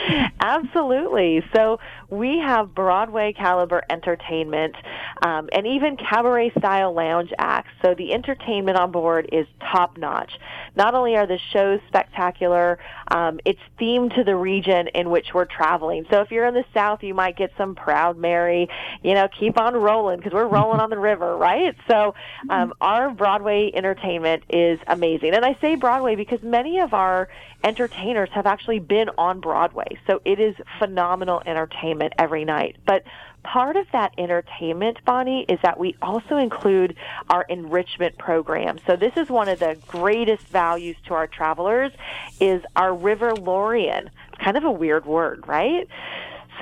Absolutely. 0.40 1.42
So 1.54 1.78
we 2.10 2.38
have 2.38 2.74
Broadway 2.74 3.32
caliber 3.32 3.82
entertainment 3.90 4.76
um, 5.22 5.48
and 5.52 5.66
even 5.66 5.96
cabaret 5.96 6.52
style 6.58 6.94
lounge 6.94 7.32
acts. 7.38 7.70
So 7.82 7.94
the 7.94 8.12
entertainment 8.12 8.78
on 8.78 8.90
board 8.90 9.28
is 9.32 9.46
top 9.60 9.98
notch. 9.98 10.32
Not 10.76 10.94
only 10.94 11.16
are 11.16 11.26
the 11.26 11.38
shows 11.52 11.80
spectacular, 11.88 12.78
um, 13.08 13.40
it's 13.44 13.60
themed 13.80 14.14
to 14.16 14.24
the 14.24 14.36
region 14.36 14.88
in 14.88 15.10
which 15.10 15.34
we're 15.34 15.44
traveling. 15.44 16.06
So 16.10 16.20
if 16.20 16.30
you're 16.30 16.46
in 16.46 16.54
the 16.54 16.64
South, 16.72 17.02
you 17.02 17.14
might 17.14 17.36
get 17.36 17.52
some 17.58 17.74
Proud 17.74 18.16
Mary, 18.16 18.68
you 19.02 19.14
know, 19.14 19.28
keep 19.28 19.60
on 19.60 19.74
rolling 19.74 20.18
because 20.18 20.32
we're 20.32 20.46
rolling 20.46 20.80
on 20.80 20.90
the 20.90 20.98
river, 20.98 21.36
right? 21.36 21.74
So 21.90 22.14
um, 22.48 22.72
our 22.80 23.10
Broadway 23.10 23.70
entertainment 23.74 24.44
is 24.48 24.78
amazing. 24.86 25.34
And 25.34 25.44
I 25.44 25.58
say 25.60 25.74
Broadway 25.74 26.14
because 26.14 26.42
many 26.42 26.78
of 26.80 26.94
our 26.94 27.28
entertainers 27.64 28.28
have 28.32 28.46
actually 28.46 28.78
been 28.78 29.10
on 29.18 29.40
Broadway. 29.40 29.97
So 30.06 30.20
it 30.24 30.40
is 30.40 30.54
phenomenal 30.78 31.42
entertainment 31.46 32.14
every 32.18 32.44
night. 32.44 32.76
But 32.86 33.04
part 33.42 33.76
of 33.76 33.86
that 33.92 34.12
entertainment, 34.18 34.98
Bonnie, 35.04 35.44
is 35.48 35.58
that 35.62 35.78
we 35.78 35.96
also 36.02 36.36
include 36.36 36.96
our 37.30 37.42
enrichment 37.48 38.18
program. 38.18 38.78
So 38.86 38.96
this 38.96 39.12
is 39.16 39.28
one 39.28 39.48
of 39.48 39.58
the 39.58 39.78
greatest 39.86 40.46
values 40.48 40.96
to 41.06 41.14
our 41.14 41.26
travelers 41.26 41.92
is 42.40 42.62
our 42.76 42.90
Riverlorian. 42.90 44.08
Kind 44.42 44.56
of 44.56 44.64
a 44.64 44.70
weird 44.70 45.06
word, 45.06 45.46
right? 45.46 45.88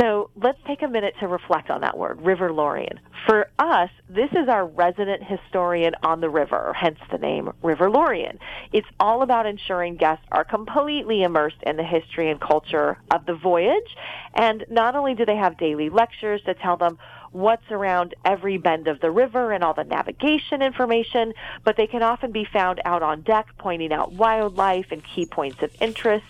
So 0.00 0.30
let's 0.36 0.58
take 0.66 0.82
a 0.82 0.88
minute 0.88 1.14
to 1.20 1.28
reflect 1.28 1.70
on 1.70 1.80
that 1.80 1.96
word, 1.96 2.18
Riverlorian. 2.18 2.98
For 3.26 3.49
us, 3.59 3.90
this 4.09 4.30
is 4.30 4.49
our 4.49 4.64
resident 4.64 5.25
historian 5.25 5.95
on 6.04 6.21
the 6.21 6.30
river, 6.30 6.73
hence 6.73 7.00
the 7.11 7.18
name 7.18 7.50
Riverlorian. 7.61 8.38
It's 8.73 8.87
all 9.00 9.23
about 9.23 9.47
ensuring 9.47 9.97
guests 9.97 10.25
are 10.30 10.45
completely 10.45 11.25
immersed 11.25 11.61
in 11.64 11.76
the 11.76 11.83
history 11.83 12.30
and 12.30 12.40
culture 12.40 12.99
of 13.11 13.26
the 13.26 13.35
voyage. 13.35 13.97
And 14.33 14.64
not 14.71 14.95
only 14.95 15.14
do 15.14 15.26
they 15.26 15.35
have 15.35 15.59
daily 15.59 15.90
lectures 15.90 16.40
to 16.45 16.54
tell 16.54 16.76
them 16.76 16.99
what's 17.33 17.68
around 17.71 18.14
every 18.25 18.59
bend 18.59 18.87
of 18.87 19.00
the 19.00 19.11
river 19.11 19.52
and 19.52 19.64
all 19.64 19.75
the 19.75 19.85
navigation 19.85 20.62
information, 20.62 21.35
but 21.64 21.76
they 21.76 21.88
can 21.88 22.02
often 22.04 22.30
be 22.30 22.45
found 22.45 22.80
out 22.85 23.02
on 23.02 23.23
deck 23.23 23.49
pointing 23.59 23.92
out 23.92 24.12
wildlife 24.12 24.87
and 24.92 25.02
key 25.04 25.26
points 25.26 25.62
of 25.62 25.71
interest. 25.80 26.25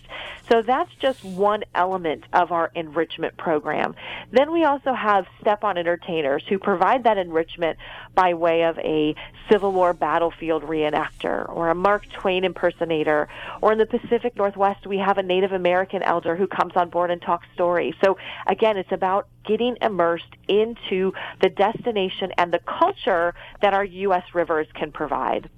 So 0.48 0.62
that's 0.62 0.94
just 1.00 1.24
one 1.24 1.64
element 1.74 2.24
of 2.32 2.52
our 2.52 2.70
enrichment 2.74 3.36
program. 3.36 3.96
Then 4.30 4.52
we 4.52 4.64
also 4.64 4.92
have 4.92 5.26
step 5.40 5.64
on 5.64 5.76
entertainers 5.76 6.44
who 6.48 6.58
provide 6.58 7.04
that 7.04 7.18
enrichment 7.18 7.78
by 8.14 8.34
way 8.34 8.62
of 8.62 8.78
a 8.78 9.14
Civil 9.50 9.72
War 9.72 9.92
battlefield 9.92 10.62
reenactor 10.62 11.48
or 11.48 11.70
a 11.70 11.74
Mark 11.74 12.08
Twain 12.12 12.44
impersonator. 12.44 13.28
Or 13.60 13.72
in 13.72 13.78
the 13.78 13.86
Pacific 13.86 14.36
Northwest, 14.36 14.86
we 14.86 14.98
have 14.98 15.18
a 15.18 15.22
Native 15.22 15.52
American 15.52 16.02
elder 16.02 16.36
who 16.36 16.46
comes 16.46 16.74
on 16.76 16.90
board 16.90 17.10
and 17.10 17.20
talks 17.20 17.46
stories. 17.54 17.94
So 18.04 18.16
again, 18.46 18.76
it's 18.76 18.92
about 18.92 19.28
getting 19.44 19.76
immersed 19.80 20.36
into 20.48 21.12
the 21.40 21.48
destination 21.48 22.32
and 22.38 22.52
the 22.52 22.60
culture 22.60 23.34
that 23.62 23.74
our 23.74 23.84
U.S. 23.84 24.24
rivers 24.32 24.68
can 24.74 24.92
provide. 24.92 25.50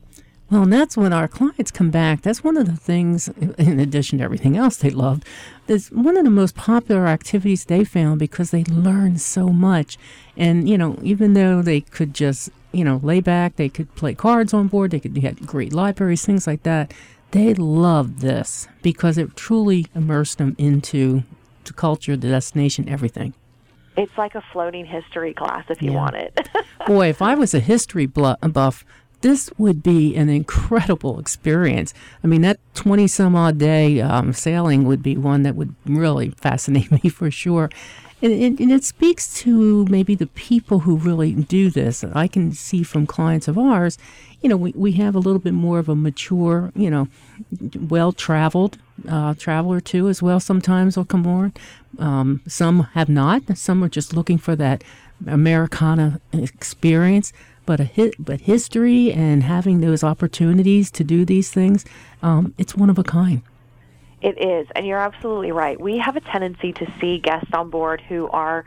Well, 0.50 0.62
and 0.62 0.72
that's 0.72 0.96
when 0.96 1.12
our 1.12 1.28
clients 1.28 1.70
come 1.70 1.90
back. 1.90 2.22
That's 2.22 2.42
one 2.42 2.56
of 2.56 2.66
the 2.66 2.76
things, 2.76 3.28
in 3.58 3.78
addition 3.78 4.18
to 4.18 4.24
everything 4.24 4.56
else 4.56 4.76
they 4.78 4.88
loved, 4.88 5.24
is 5.66 5.90
one 5.90 6.16
of 6.16 6.24
the 6.24 6.30
most 6.30 6.54
popular 6.54 7.06
activities 7.06 7.66
they 7.66 7.84
found 7.84 8.18
because 8.18 8.50
they 8.50 8.64
learned 8.64 9.20
so 9.20 9.50
much. 9.50 9.98
And, 10.38 10.66
you 10.66 10.78
know, 10.78 10.98
even 11.02 11.34
though 11.34 11.60
they 11.60 11.82
could 11.82 12.14
just, 12.14 12.48
you 12.72 12.82
know, 12.82 12.98
lay 13.02 13.20
back, 13.20 13.56
they 13.56 13.68
could 13.68 13.94
play 13.94 14.14
cards 14.14 14.54
on 14.54 14.68
board, 14.68 14.92
they 14.92 15.00
could 15.00 15.18
have 15.18 15.46
great 15.46 15.74
libraries, 15.74 16.24
things 16.24 16.46
like 16.46 16.62
that. 16.62 16.94
They 17.32 17.52
loved 17.52 18.20
this 18.20 18.68
because 18.80 19.18
it 19.18 19.36
truly 19.36 19.86
immersed 19.94 20.38
them 20.38 20.56
into 20.56 21.24
the 21.64 21.74
culture, 21.74 22.16
the 22.16 22.28
destination, 22.28 22.88
everything. 22.88 23.34
It's 23.98 24.16
like 24.16 24.34
a 24.34 24.42
floating 24.52 24.86
history 24.86 25.34
class 25.34 25.64
if 25.68 25.82
you 25.82 25.90
yeah. 25.90 25.96
want 25.96 26.14
it. 26.14 26.48
Boy, 26.86 27.08
if 27.08 27.20
I 27.20 27.34
was 27.34 27.52
a 27.52 27.60
history 27.60 28.06
buff, 28.06 28.84
this 29.20 29.50
would 29.58 29.82
be 29.82 30.14
an 30.16 30.28
incredible 30.28 31.18
experience. 31.18 31.92
I 32.22 32.26
mean, 32.26 32.42
that 32.42 32.58
20 32.74 33.06
some 33.06 33.34
odd 33.34 33.58
day 33.58 34.00
um, 34.00 34.32
sailing 34.32 34.84
would 34.84 35.02
be 35.02 35.16
one 35.16 35.42
that 35.42 35.56
would 35.56 35.74
really 35.84 36.30
fascinate 36.30 36.90
me 37.04 37.10
for 37.10 37.30
sure. 37.30 37.70
And, 38.20 38.32
and, 38.32 38.60
and, 38.60 38.72
it 38.72 38.82
speaks 38.82 39.32
to 39.42 39.84
maybe 39.86 40.16
the 40.16 40.26
people 40.26 40.80
who 40.80 40.96
really 40.96 41.32
do 41.34 41.70
this. 41.70 42.02
I 42.02 42.26
can 42.26 42.50
see 42.50 42.82
from 42.82 43.06
clients 43.06 43.46
of 43.46 43.56
ours, 43.56 43.96
you 44.40 44.48
know, 44.48 44.56
we, 44.56 44.72
we 44.74 44.92
have 44.92 45.14
a 45.14 45.20
little 45.20 45.38
bit 45.38 45.54
more 45.54 45.78
of 45.78 45.88
a 45.88 45.94
mature, 45.94 46.72
you 46.74 46.90
know, 46.90 47.06
well 47.78 48.10
traveled 48.10 48.78
uh, 49.08 49.34
traveler 49.34 49.80
too, 49.80 50.08
as 50.08 50.22
well, 50.22 50.40
sometimes 50.40 50.96
will 50.96 51.04
come 51.04 51.26
on. 51.26 51.52
Um, 51.98 52.40
some 52.46 52.84
have 52.94 53.08
not. 53.08 53.56
Some 53.56 53.82
are 53.84 53.88
just 53.88 54.14
looking 54.14 54.38
for 54.38 54.56
that 54.56 54.82
Americana 55.26 56.20
experience. 56.32 57.32
But 57.66 57.80
a 57.80 57.84
hit, 57.84 58.14
but 58.18 58.40
history 58.40 59.12
and 59.12 59.42
having 59.42 59.82
those 59.82 60.02
opportunities 60.02 60.90
to 60.92 61.04
do 61.04 61.26
these 61.26 61.50
things, 61.50 61.84
um, 62.22 62.54
it's 62.56 62.74
one 62.74 62.88
of 62.88 62.98
a 62.98 63.04
kind. 63.04 63.42
It 64.22 64.42
is, 64.42 64.66
and 64.74 64.86
you're 64.86 64.98
absolutely 64.98 65.52
right. 65.52 65.78
We 65.78 65.98
have 65.98 66.16
a 66.16 66.20
tendency 66.20 66.72
to 66.72 66.92
see 66.98 67.18
guests 67.18 67.50
on 67.52 67.68
board 67.68 68.00
who 68.00 68.26
are 68.28 68.64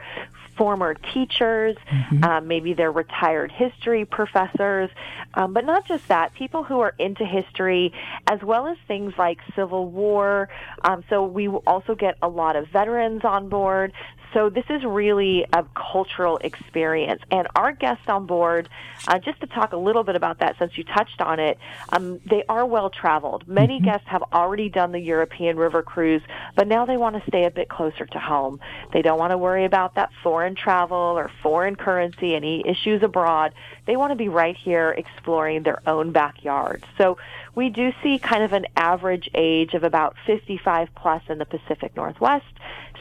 former 0.62 0.94
teachers, 0.94 1.75
mm-hmm. 1.91 2.24
um, 2.24 2.48
maybe 2.48 2.75
they're 2.75 2.91
retired 2.91 3.51
history 3.51 4.06
professors, 4.06 4.91
um, 5.34 5.53
but 5.53 5.65
not 5.65 5.88
just 5.88 6.08
that, 6.08 6.32
people 6.36 6.63
who 6.63 6.82
are 6.82 6.94
into 7.00 7.25
history 7.25 7.91
as 8.30 8.39
well 8.44 8.68
as 8.68 8.77
things 8.88 9.12
like 9.18 9.39
Civil 9.56 9.89
War. 9.89 10.50
Um, 10.84 11.03
so 11.10 11.25
we 11.25 11.48
also 11.48 11.96
get 11.96 12.15
a 12.22 12.27
lot 12.27 12.56
of 12.56 12.68
veterans 12.68 13.22
on 13.24 13.50
board. 13.50 13.91
So 14.33 14.50
this 14.50 14.65
is 14.69 14.83
really 14.83 15.45
a 15.53 15.65
cultural 15.75 16.38
experience. 16.38 17.21
And 17.31 17.47
our 17.55 17.71
guests 17.71 18.03
on 18.07 18.25
board, 18.25 18.69
uh, 19.07 19.19
just 19.19 19.41
to 19.41 19.47
talk 19.47 19.73
a 19.73 19.77
little 19.77 20.03
bit 20.03 20.15
about 20.15 20.39
that 20.39 20.57
since 20.57 20.77
you 20.77 20.83
touched 20.83 21.21
on 21.21 21.39
it, 21.39 21.57
um, 21.89 22.19
they 22.25 22.43
are 22.47 22.65
well 22.65 22.89
traveled. 22.89 23.47
Many 23.47 23.75
mm-hmm. 23.75 23.85
guests 23.85 24.07
have 24.07 24.23
already 24.31 24.69
done 24.69 24.91
the 24.91 25.00
European 25.00 25.57
river 25.57 25.81
cruise, 25.83 26.21
but 26.55 26.67
now 26.67 26.85
they 26.85 26.97
want 26.97 27.21
to 27.21 27.27
stay 27.27 27.45
a 27.45 27.51
bit 27.51 27.69
closer 27.69 28.05
to 28.05 28.19
home. 28.19 28.59
They 28.93 29.01
don't 29.01 29.19
want 29.19 29.31
to 29.31 29.38
worry 29.38 29.65
about 29.65 29.95
that 29.95 30.11
foreign 30.23 30.55
travel 30.55 30.97
or 30.97 31.29
foreign 31.43 31.75
currency, 31.75 32.35
any 32.35 32.65
issues 32.65 33.03
abroad. 33.03 33.53
They 33.85 33.97
want 33.97 34.11
to 34.11 34.15
be 34.15 34.29
right 34.29 34.55
here 34.55 34.91
exploring 34.91 35.63
their 35.63 35.81
own 35.88 36.11
backyard. 36.11 36.85
So 36.97 37.17
we 37.55 37.69
do 37.69 37.91
see 38.01 38.17
kind 38.19 38.43
of 38.43 38.53
an 38.53 38.67
average 38.77 39.29
age 39.33 39.73
of 39.73 39.83
about 39.83 40.15
55 40.25 40.89
plus 40.95 41.21
in 41.27 41.38
the 41.38 41.45
Pacific 41.45 41.95
Northwest, 41.95 42.45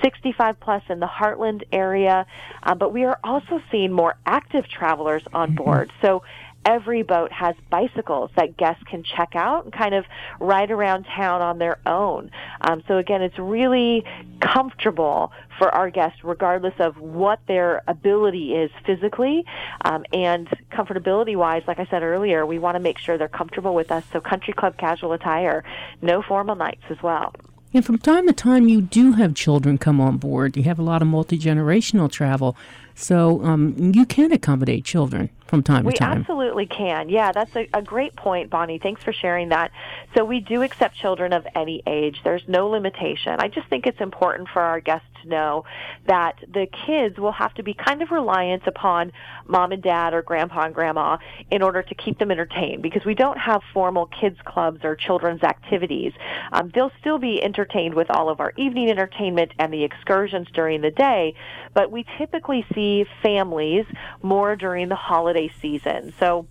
65 0.02 0.60
plus 0.60 0.82
in 0.88 1.00
the 1.00 1.06
Heartland 1.06 1.62
area, 1.72 2.26
uh, 2.62 2.74
but 2.74 2.92
we 2.92 3.04
are 3.04 3.18
also 3.24 3.62
seeing 3.70 3.92
more 3.92 4.14
active 4.26 4.66
travelers 4.68 5.22
on 5.32 5.48
mm-hmm. 5.48 5.64
board. 5.64 5.92
So 6.02 6.22
every 6.64 7.02
boat 7.02 7.32
has 7.32 7.54
bicycles 7.70 8.30
that 8.36 8.56
guests 8.56 8.82
can 8.84 9.02
check 9.02 9.34
out 9.34 9.64
and 9.64 9.72
kind 9.72 9.94
of 9.94 10.04
ride 10.38 10.70
around 10.70 11.04
town 11.04 11.40
on 11.40 11.58
their 11.58 11.78
own. 11.86 12.30
Um, 12.60 12.82
so 12.86 12.98
again, 12.98 13.22
it's 13.22 13.38
really 13.38 14.04
comfortable 14.40 15.32
for 15.58 15.74
our 15.74 15.90
guests, 15.90 16.22
regardless 16.22 16.74
of 16.78 16.98
what 16.98 17.40
their 17.46 17.82
ability 17.88 18.54
is 18.54 18.70
physically 18.84 19.44
um, 19.84 20.04
and 20.12 20.48
comfortability 20.70 21.36
wise. 21.36 21.62
Like 21.66 21.78
I 21.78 21.86
said 21.86 22.02
earlier, 22.02 22.44
we 22.44 22.58
want 22.58 22.74
to 22.76 22.80
make 22.80 22.98
sure 22.98 23.16
they're 23.16 23.28
comfortable 23.28 23.74
with 23.74 23.90
us. 23.90 24.04
So 24.12 24.20
country 24.20 24.52
club 24.52 24.76
casual 24.76 25.12
attire, 25.12 25.64
no 26.02 26.22
formal 26.22 26.56
nights 26.56 26.84
as 26.90 27.02
well. 27.02 27.34
And 27.72 27.84
from 27.84 27.98
time 27.98 28.26
to 28.26 28.32
time, 28.32 28.66
you 28.66 28.80
do 28.80 29.12
have 29.12 29.34
children 29.34 29.78
come 29.78 30.00
on 30.00 30.16
board. 30.16 30.56
You 30.56 30.64
have 30.64 30.78
a 30.78 30.82
lot 30.82 31.02
of 31.02 31.08
multi 31.08 31.38
generational 31.38 32.10
travel. 32.10 32.56
So 32.94 33.44
um, 33.44 33.92
you 33.94 34.04
can 34.04 34.32
accommodate 34.32 34.84
children 34.84 35.30
from 35.50 35.62
time 35.62 35.84
we 35.84 35.92
to 35.92 35.98
time. 35.98 36.14
We 36.14 36.20
absolutely 36.20 36.66
can. 36.66 37.08
Yeah, 37.08 37.32
that's 37.32 37.54
a, 37.56 37.68
a, 37.74 37.82
great 37.82 38.16
point, 38.16 38.48
Bonnie. 38.48 38.78
Thanks 38.78 39.02
for 39.02 39.12
sharing 39.12 39.50
that. 39.50 39.72
So 40.16 40.24
we 40.24 40.40
do 40.40 40.62
accept 40.62 40.96
children 40.96 41.32
of 41.32 41.46
any 41.54 41.82
age. 41.86 42.20
There's 42.24 42.44
no 42.46 42.68
limitation. 42.68 43.36
I 43.38 43.48
just 43.48 43.68
think 43.68 43.86
it's 43.86 44.00
important 44.00 44.48
for 44.48 44.62
our 44.62 44.80
guests 44.80 45.06
to 45.22 45.28
know 45.28 45.64
that 46.06 46.36
the 46.48 46.66
kids 46.86 47.18
will 47.18 47.32
have 47.32 47.52
to 47.54 47.62
be 47.62 47.74
kind 47.74 48.00
of 48.00 48.10
reliant 48.10 48.66
upon 48.66 49.12
mom 49.46 49.72
and 49.72 49.82
dad 49.82 50.14
or 50.14 50.22
grandpa 50.22 50.62
and 50.62 50.74
grandma 50.74 51.18
in 51.50 51.62
order 51.62 51.82
to 51.82 51.94
keep 51.94 52.18
them 52.18 52.30
entertained 52.30 52.82
because 52.82 53.04
we 53.04 53.14
don't 53.14 53.38
have 53.38 53.60
formal 53.74 54.06
kids 54.06 54.36
clubs 54.44 54.80
or 54.84 54.94
children's 54.94 55.42
activities. 55.42 56.12
Um, 56.52 56.70
they'll 56.74 56.92
still 57.00 57.18
be 57.18 57.42
entertained 57.42 57.94
with 57.94 58.10
all 58.10 58.28
of 58.28 58.40
our 58.40 58.52
evening 58.56 58.88
entertainment 58.88 59.52
and 59.58 59.72
the 59.72 59.84
excursions 59.84 60.46
during 60.54 60.80
the 60.80 60.90
day, 60.90 61.34
but 61.74 61.90
we 61.90 62.06
typically 62.18 62.64
see 62.74 63.04
families 63.22 63.84
more 64.22 64.56
during 64.56 64.88
the 64.88 64.96
holiday 64.96 65.39
season. 65.60 66.12
So 66.18 66.46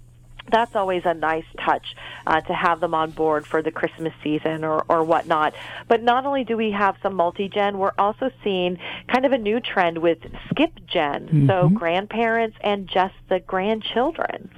that's 0.52 0.76
always 0.76 1.04
a 1.06 1.14
nice 1.14 1.46
touch 1.64 1.96
uh, 2.26 2.42
to 2.42 2.54
have 2.54 2.80
them 2.80 2.94
on 2.94 3.12
board 3.12 3.46
for 3.46 3.62
the 3.62 3.72
Christmas 3.72 4.14
season 4.24 4.64
or, 4.64 4.84
or 4.90 5.04
whatnot. 5.04 5.54
But 5.88 6.02
not 6.04 6.26
only 6.26 6.44
do 6.44 6.58
we 6.58 6.72
have 6.72 6.98
some 7.02 7.16
multi-gen, 7.16 7.78
we're 7.78 7.94
also 7.98 8.32
seeing 8.44 8.80
kind 9.08 9.26
of 9.26 9.32
a 9.32 9.38
new 9.38 9.60
trend 9.60 10.00
with 10.00 10.20
skip 10.50 10.72
gen, 10.88 11.28
mm-hmm. 11.28 11.48
so 11.48 11.70
grandparents 11.70 12.58
and 12.62 12.88
just 12.88 13.16
the 13.30 13.40
grandchildren. 13.40 14.50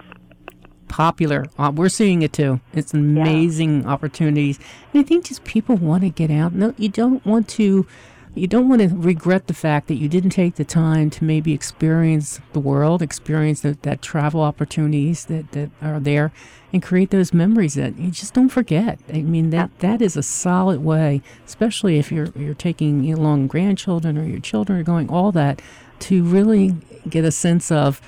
Popular. 0.88 1.46
Uh, 1.58 1.72
we're 1.74 1.90
seeing 1.90 2.22
it 2.22 2.34
too. 2.34 2.60
It's 2.74 2.94
amazing 2.94 3.84
yeah. 3.84 3.90
opportunities. 3.90 4.60
And 4.94 5.04
I 5.04 5.08
think 5.08 5.26
just 5.26 5.44
people 5.46 5.78
want 5.78 6.04
to 6.04 6.10
get 6.10 6.30
out. 6.30 6.54
No, 6.54 6.74
you 6.78 6.90
don't 6.90 7.26
want 7.26 7.48
to 7.50 7.88
you 8.34 8.48
don't 8.48 8.70
want 8.70 8.82
to 8.82 8.88
regret 8.88 9.48
the 9.48 9.54
fact 9.54 9.88
that 9.88 9.96
you 9.96 10.08
didn't 10.08 10.30
take 10.30 10.56
the 10.56 10.64
time 10.64 11.10
to 11.10 11.24
maybe 11.24 11.54
experience 11.54 12.40
the 12.54 12.60
world, 12.60 13.02
experience 13.02 13.62
the, 13.62 13.78
that 13.82 14.02
travel 14.02 14.42
opportunities 14.42 15.26
that, 15.26 15.52
that 15.52 15.70
are 15.82 16.00
there, 16.00 16.32
and 16.72 16.82
create 16.82 17.10
those 17.10 17.34
memories 17.34 17.74
that 17.74 17.98
you 17.98 18.10
just 18.10 18.34
don't 18.34 18.50
forget. 18.50 19.00
I 19.14 19.22
mean 19.22 19.50
that 19.50 19.78
that 19.80 20.02
is 20.02 20.16
a 20.16 20.24
solid 20.24 20.82
way, 20.82 21.22
especially 21.46 22.00
if 22.00 22.12
you're 22.12 22.30
you're 22.36 22.54
taking 22.54 23.12
along 23.12 23.48
grandchildren 23.48 24.18
or 24.18 24.24
your 24.24 24.40
children 24.40 24.80
are 24.80 24.84
going 24.84 25.10
all 25.10 25.34
that, 25.34 25.62
to 26.00 26.24
really 26.24 26.76
get 27.10 27.26
a 27.26 27.32
sense 27.32 27.70
of 27.70 28.02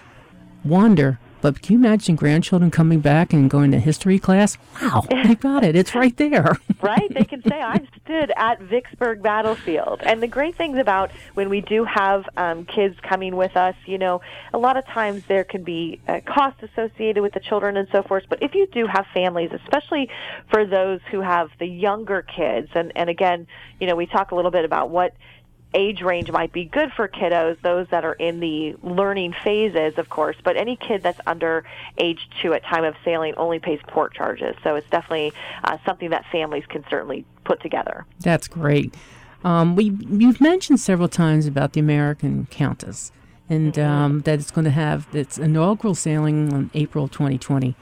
wonder 0.64 1.20
but 1.44 1.62
can 1.62 1.74
you 1.74 1.80
imagine 1.80 2.16
grandchildren 2.16 2.72
coming 2.72 3.02
back 3.02 3.34
and 3.34 3.50
going 3.50 3.72
to 3.72 3.80
history 3.80 4.18
class? 4.18 4.58
Wow, 4.82 5.04
they 5.10 5.36
got 5.36 5.66
it. 5.66 5.76
It's 5.76 5.94
right 5.94 6.16
there. 6.16 6.56
right? 6.82 7.14
They 7.14 7.26
can 7.26 7.44
say, 7.44 7.62
I've 7.62 7.86
stood 8.02 8.32
at 8.38 8.62
Vicksburg 8.62 9.22
Battlefield. 9.22 10.00
And 10.04 10.24
the 10.24 10.28
great 10.28 10.56
things 10.56 10.78
about 10.78 11.12
when 11.34 11.50
we 11.50 11.60
do 11.60 11.84
have 11.84 12.24
um, 12.38 12.64
kids 12.64 12.98
coming 13.02 13.36
with 13.36 13.58
us, 13.58 13.76
you 13.86 13.98
know, 13.98 14.22
a 14.54 14.58
lot 14.58 14.78
of 14.78 14.86
times 14.88 15.24
there 15.28 15.44
can 15.44 15.66
be 15.66 16.00
uh, 16.08 16.22
costs 16.26 16.64
associated 16.64 17.22
with 17.22 17.34
the 17.34 17.42
children 17.42 17.76
and 17.76 17.90
so 17.92 18.04
forth. 18.04 18.24
But 18.30 18.42
if 18.42 18.56
you 18.56 18.66
do 18.68 18.88
have 18.88 19.06
families, 19.14 19.52
especially 19.52 20.10
for 20.50 20.66
those 20.66 21.02
who 21.12 21.20
have 21.20 21.50
the 21.60 21.68
younger 21.68 22.22
kids, 22.22 22.70
and, 22.74 22.94
and 22.96 23.10
again, 23.10 23.48
you 23.82 23.88
know, 23.88 23.98
we 23.98 24.06
talk 24.06 24.32
a 24.32 24.36
little 24.36 24.52
bit 24.52 24.64
about 24.64 24.92
what 24.92 25.14
age 25.74 26.02
range 26.02 26.32
might 26.32 26.52
be 26.52 26.66
good 26.66 26.92
for 26.94 27.08
kiddos, 27.08 27.60
those 27.62 27.88
that 27.90 28.06
are 28.06 28.14
in 28.14 28.40
the 28.40 28.76
learning 28.84 29.34
phases, 29.44 29.98
of 29.98 30.10
course, 30.10 30.36
but 30.44 30.58
any 30.58 30.76
kid 30.76 31.04
that's 31.04 31.20
under 31.26 31.64
age 31.98 32.30
two 32.42 32.54
at 32.54 32.64
time 32.64 32.84
of 32.84 32.96
sailing 33.04 33.34
only 33.36 33.60
pays 33.60 33.80
port 33.88 34.14
charges. 34.14 34.56
So 34.64 34.76
it's 34.76 34.90
definitely 34.90 35.34
uh, 35.64 35.78
something 35.86 36.10
that 36.12 36.26
families 36.32 36.66
can 36.68 36.84
certainly 36.90 37.26
put 37.44 37.62
together. 37.62 38.06
That's 38.20 38.48
great. 38.48 38.96
Um, 39.44 39.76
we 39.76 39.98
you've 40.10 40.40
mentioned 40.40 40.80
several 40.80 41.10
times 41.10 41.46
about 41.46 41.74
the 41.74 41.80
American 41.80 42.48
Countess 42.50 43.12
and 43.50 43.74
mm-hmm. 43.74 43.92
um, 43.92 44.20
that 44.22 44.40
it's 44.40 44.52
going 44.52 44.66
to 44.66 44.72
have 44.72 45.08
its 45.14 45.38
inaugural 45.38 45.96
sailing 45.96 46.54
on 46.54 46.72
April 46.74 47.08
2020. 47.08 47.76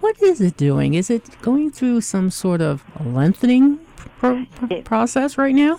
What 0.00 0.20
is 0.22 0.40
it 0.40 0.56
doing? 0.56 0.94
Is 0.94 1.10
it 1.10 1.40
going 1.42 1.70
through 1.70 2.00
some 2.00 2.30
sort 2.30 2.60
of 2.60 2.84
lengthening 3.04 3.78
pro- 4.18 4.46
process 4.84 5.38
right 5.38 5.54
now? 5.54 5.78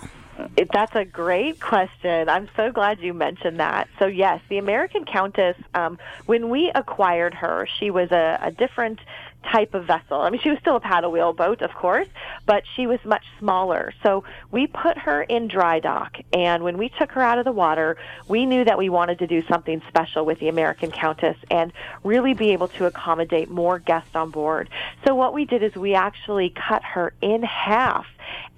That's 0.72 0.94
a 0.94 1.04
great 1.04 1.60
question. 1.60 2.28
I'm 2.28 2.48
so 2.56 2.70
glad 2.72 3.00
you 3.00 3.14
mentioned 3.14 3.60
that. 3.60 3.88
So 3.98 4.06
yes, 4.06 4.40
the 4.48 4.58
American 4.58 5.04
Countess. 5.04 5.56
Um, 5.74 5.98
when 6.26 6.48
we 6.50 6.70
acquired 6.74 7.34
her, 7.34 7.66
she 7.78 7.90
was 7.90 8.10
a, 8.10 8.38
a 8.42 8.50
different 8.50 9.00
type 9.52 9.74
of 9.74 9.86
vessel. 9.86 10.20
I 10.20 10.30
mean, 10.30 10.40
she 10.40 10.50
was 10.50 10.58
still 10.60 10.76
a 10.76 10.80
paddle 10.80 11.10
wheel 11.10 11.32
boat, 11.32 11.62
of 11.62 11.72
course, 11.74 12.08
but 12.46 12.64
she 12.76 12.86
was 12.86 12.98
much 13.04 13.24
smaller. 13.38 13.92
So 14.02 14.24
we 14.50 14.66
put 14.66 14.98
her 14.98 15.22
in 15.22 15.48
dry 15.48 15.80
dock, 15.80 16.18
and 16.32 16.62
when 16.62 16.78
we 16.78 16.88
took 16.88 17.12
her 17.12 17.22
out 17.22 17.38
of 17.38 17.44
the 17.44 17.52
water, 17.52 17.96
we 18.28 18.46
knew 18.46 18.64
that 18.64 18.78
we 18.78 18.88
wanted 18.88 19.18
to 19.20 19.26
do 19.26 19.42
something 19.48 19.82
special 19.88 20.24
with 20.24 20.38
the 20.38 20.48
American 20.48 20.90
Countess 20.90 21.36
and 21.50 21.72
really 22.04 22.34
be 22.34 22.50
able 22.50 22.68
to 22.68 22.86
accommodate 22.86 23.50
more 23.50 23.78
guests 23.78 24.14
on 24.14 24.30
board. 24.30 24.68
So 25.06 25.14
what 25.14 25.34
we 25.34 25.44
did 25.44 25.62
is 25.62 25.74
we 25.74 25.94
actually 25.94 26.50
cut 26.50 26.82
her 26.82 27.12
in 27.20 27.42
half 27.42 28.06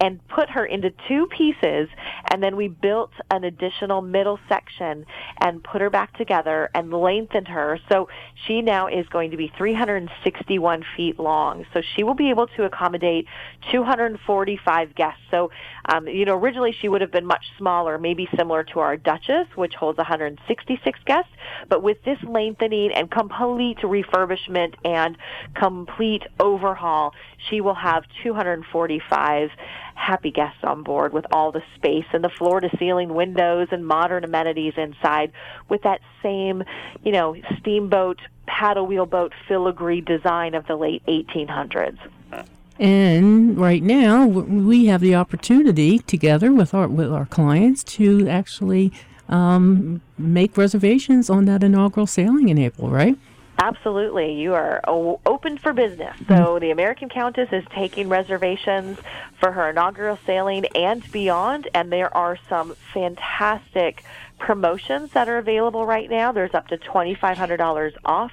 and 0.00 0.26
put 0.28 0.50
her 0.50 0.64
into 0.64 0.92
two 1.08 1.26
pieces 1.26 1.88
and 2.30 2.42
then 2.42 2.56
we 2.56 2.68
built 2.68 3.12
an 3.30 3.44
additional 3.44 4.00
middle 4.00 4.38
section 4.48 5.04
and 5.38 5.62
put 5.62 5.80
her 5.80 5.90
back 5.90 6.16
together 6.16 6.70
and 6.74 6.92
lengthened 6.92 7.48
her 7.48 7.78
so 7.90 8.08
she 8.46 8.62
now 8.62 8.86
is 8.86 9.06
going 9.08 9.30
to 9.30 9.36
be 9.36 9.52
361 9.56 10.79
feet 10.96 11.18
long. 11.18 11.64
So 11.72 11.82
she 11.94 12.02
will 12.02 12.14
be 12.14 12.30
able 12.30 12.46
to 12.48 12.64
accommodate 12.64 13.26
245 13.70 14.94
guests. 14.94 15.20
So 15.30 15.50
um, 15.86 16.08
you 16.08 16.24
know 16.24 16.36
originally 16.38 16.74
she 16.80 16.88
would 16.88 17.00
have 17.00 17.10
been 17.10 17.26
much 17.26 17.44
smaller 17.58 17.98
maybe 17.98 18.28
similar 18.36 18.64
to 18.64 18.80
our 18.80 18.96
duchess 18.96 19.46
which 19.54 19.74
holds 19.74 19.98
166 19.98 21.00
guests. 21.06 21.30
But 21.68 21.82
with 21.82 22.02
this 22.04 22.18
lengthening 22.22 22.92
and 22.92 23.10
complete 23.10 23.78
refurbishment 23.78 24.74
and 24.84 25.16
complete 25.54 26.22
overhaul 26.38 27.14
she 27.48 27.60
will 27.60 27.74
have 27.74 28.04
245 28.22 29.50
happy 30.00 30.30
guests 30.30 30.60
on 30.64 30.82
board 30.82 31.12
with 31.12 31.26
all 31.30 31.52
the 31.52 31.62
space 31.76 32.06
and 32.12 32.24
the 32.24 32.30
floor 32.30 32.60
to 32.60 32.70
ceiling 32.78 33.14
windows 33.14 33.68
and 33.70 33.86
modern 33.86 34.24
amenities 34.24 34.72
inside 34.76 35.30
with 35.68 35.82
that 35.82 36.00
same, 36.22 36.64
you 37.04 37.12
know, 37.12 37.36
steamboat, 37.58 38.18
paddle 38.46 38.86
wheel 38.86 39.06
boat 39.06 39.32
filigree 39.46 40.00
design 40.00 40.54
of 40.54 40.66
the 40.66 40.76
late 40.76 41.04
1800s. 41.06 41.98
And 42.78 43.58
right 43.58 43.82
now, 43.82 44.26
we 44.26 44.86
have 44.86 45.02
the 45.02 45.14
opportunity 45.14 45.98
together 45.98 46.50
with 46.50 46.72
our 46.72 46.88
with 46.88 47.12
our 47.12 47.26
clients 47.26 47.84
to 47.84 48.26
actually 48.26 48.90
um, 49.28 50.00
make 50.16 50.56
reservations 50.56 51.28
on 51.28 51.44
that 51.44 51.62
inaugural 51.62 52.06
sailing 52.06 52.48
in 52.48 52.56
April, 52.56 52.88
right? 52.88 53.18
Absolutely. 53.62 54.40
You 54.40 54.54
are 54.54 54.80
open 54.86 55.58
for 55.58 55.74
business. 55.74 56.16
So 56.20 56.34
mm-hmm. 56.34 56.60
the 56.60 56.70
American 56.70 57.10
Countess 57.10 57.50
is 57.52 57.62
taking 57.74 58.08
reservations 58.08 58.98
for 59.38 59.52
her 59.52 59.68
inaugural 59.68 60.18
sailing 60.24 60.64
and 60.74 61.08
beyond, 61.12 61.68
and 61.74 61.92
there 61.92 62.14
are 62.16 62.38
some 62.48 62.74
fantastic 62.94 64.02
promotions 64.38 65.12
that 65.12 65.28
are 65.28 65.36
available 65.36 65.84
right 65.84 66.08
now. 66.08 66.32
There's 66.32 66.54
up 66.54 66.68
to 66.68 66.78
$2,500 66.78 67.92
off 68.02 68.32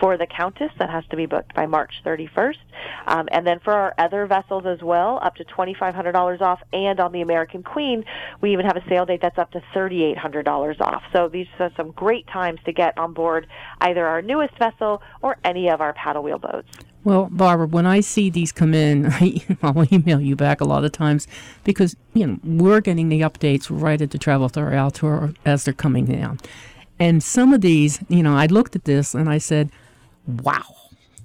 For 0.00 0.16
the 0.16 0.26
Countess, 0.26 0.70
that 0.78 0.90
has 0.90 1.04
to 1.10 1.16
be 1.16 1.26
booked 1.26 1.54
by 1.54 1.66
March 1.66 1.92
31st. 2.04 2.56
Um, 3.06 3.28
and 3.32 3.46
then 3.46 3.60
for 3.60 3.72
our 3.72 3.94
other 3.98 4.26
vessels 4.26 4.64
as 4.66 4.82
well, 4.82 5.18
up 5.22 5.36
to 5.36 5.44
$2,500 5.44 6.40
off. 6.40 6.60
And 6.72 7.00
on 7.00 7.12
the 7.12 7.22
American 7.22 7.62
Queen, 7.62 8.04
we 8.40 8.52
even 8.52 8.66
have 8.66 8.76
a 8.76 8.84
sale 8.88 9.06
date 9.06 9.20
that's 9.22 9.38
up 9.38 9.52
to 9.52 9.62
$3,800 9.74 10.80
off. 10.80 11.02
So 11.12 11.28
these 11.28 11.46
are 11.58 11.70
some 11.76 11.92
great 11.92 12.26
times 12.26 12.60
to 12.66 12.72
get 12.72 12.96
on 12.98 13.12
board 13.12 13.46
either 13.80 14.06
our 14.06 14.22
newest 14.22 14.58
vessel 14.58 15.02
or 15.22 15.36
any 15.44 15.68
of 15.70 15.80
our 15.80 15.92
paddle 15.92 16.22
wheel 16.22 16.38
boats. 16.38 16.68
Well, 17.04 17.28
Barbara, 17.30 17.68
when 17.68 17.86
I 17.86 18.00
see 18.00 18.30
these 18.30 18.50
come 18.50 18.74
in, 18.74 19.06
I, 19.62 19.70
will 19.70 19.86
email 19.92 20.20
you 20.20 20.34
back 20.34 20.60
a 20.60 20.64
lot 20.64 20.84
of 20.84 20.90
times 20.90 21.28
because 21.62 21.94
you 22.14 22.26
know 22.26 22.38
we're 22.42 22.80
getting 22.80 23.08
the 23.08 23.20
updates 23.20 23.68
right 23.70 24.02
at 24.02 24.10
the 24.10 24.18
Travel 24.18 24.46
Authority 24.46 24.98
Tour 24.98 25.32
as 25.44 25.64
they're 25.64 25.72
coming 25.72 26.06
down. 26.06 26.40
And 26.98 27.22
some 27.22 27.52
of 27.52 27.60
these, 27.60 28.00
you 28.08 28.24
know, 28.24 28.36
I 28.36 28.46
looked 28.46 28.74
at 28.74 28.86
this 28.86 29.14
and 29.14 29.28
I 29.28 29.38
said, 29.38 29.70
"Wow!" 30.26 30.64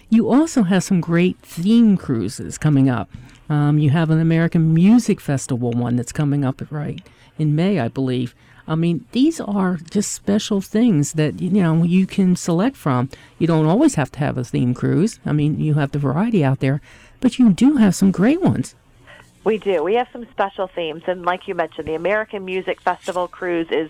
You 0.09 0.29
also 0.29 0.63
have 0.63 0.83
some 0.83 1.01
great 1.01 1.39
theme 1.39 1.97
cruises 1.97 2.57
coming 2.57 2.89
up. 2.89 3.09
Um, 3.49 3.79
you 3.79 3.89
have 3.89 4.09
an 4.09 4.19
American 4.19 4.73
Music 4.73 5.19
Festival 5.19 5.71
one 5.71 5.95
that's 5.95 6.11
coming 6.11 6.45
up 6.45 6.61
right 6.69 7.01
in 7.37 7.55
May, 7.55 7.79
I 7.79 7.87
believe. 7.87 8.35
I 8.67 8.75
mean, 8.75 9.05
these 9.11 9.41
are 9.41 9.79
just 9.89 10.11
special 10.11 10.61
things 10.61 11.13
that 11.13 11.41
you 11.41 11.49
know 11.49 11.83
you 11.83 12.05
can 12.05 12.35
select 12.35 12.77
from. 12.77 13.09
You 13.39 13.47
don't 13.47 13.65
always 13.65 13.95
have 13.95 14.11
to 14.13 14.19
have 14.19 14.37
a 14.37 14.43
theme 14.43 14.73
cruise. 14.73 15.19
I 15.25 15.33
mean, 15.33 15.59
you 15.59 15.73
have 15.73 15.91
the 15.91 15.99
variety 15.99 16.43
out 16.43 16.59
there, 16.59 16.81
but 17.19 17.39
you 17.39 17.51
do 17.51 17.77
have 17.77 17.95
some 17.95 18.11
great 18.11 18.41
ones. 18.41 18.75
We 19.43 19.57
do. 19.57 19.83
We 19.83 19.95
have 19.95 20.07
some 20.13 20.27
special 20.31 20.67
themes, 20.67 21.03
and 21.07 21.23
like 21.25 21.47
you 21.47 21.55
mentioned, 21.55 21.87
the 21.87 21.95
American 21.95 22.45
Music 22.45 22.79
Festival 22.79 23.27
cruise 23.27 23.67
is 23.71 23.89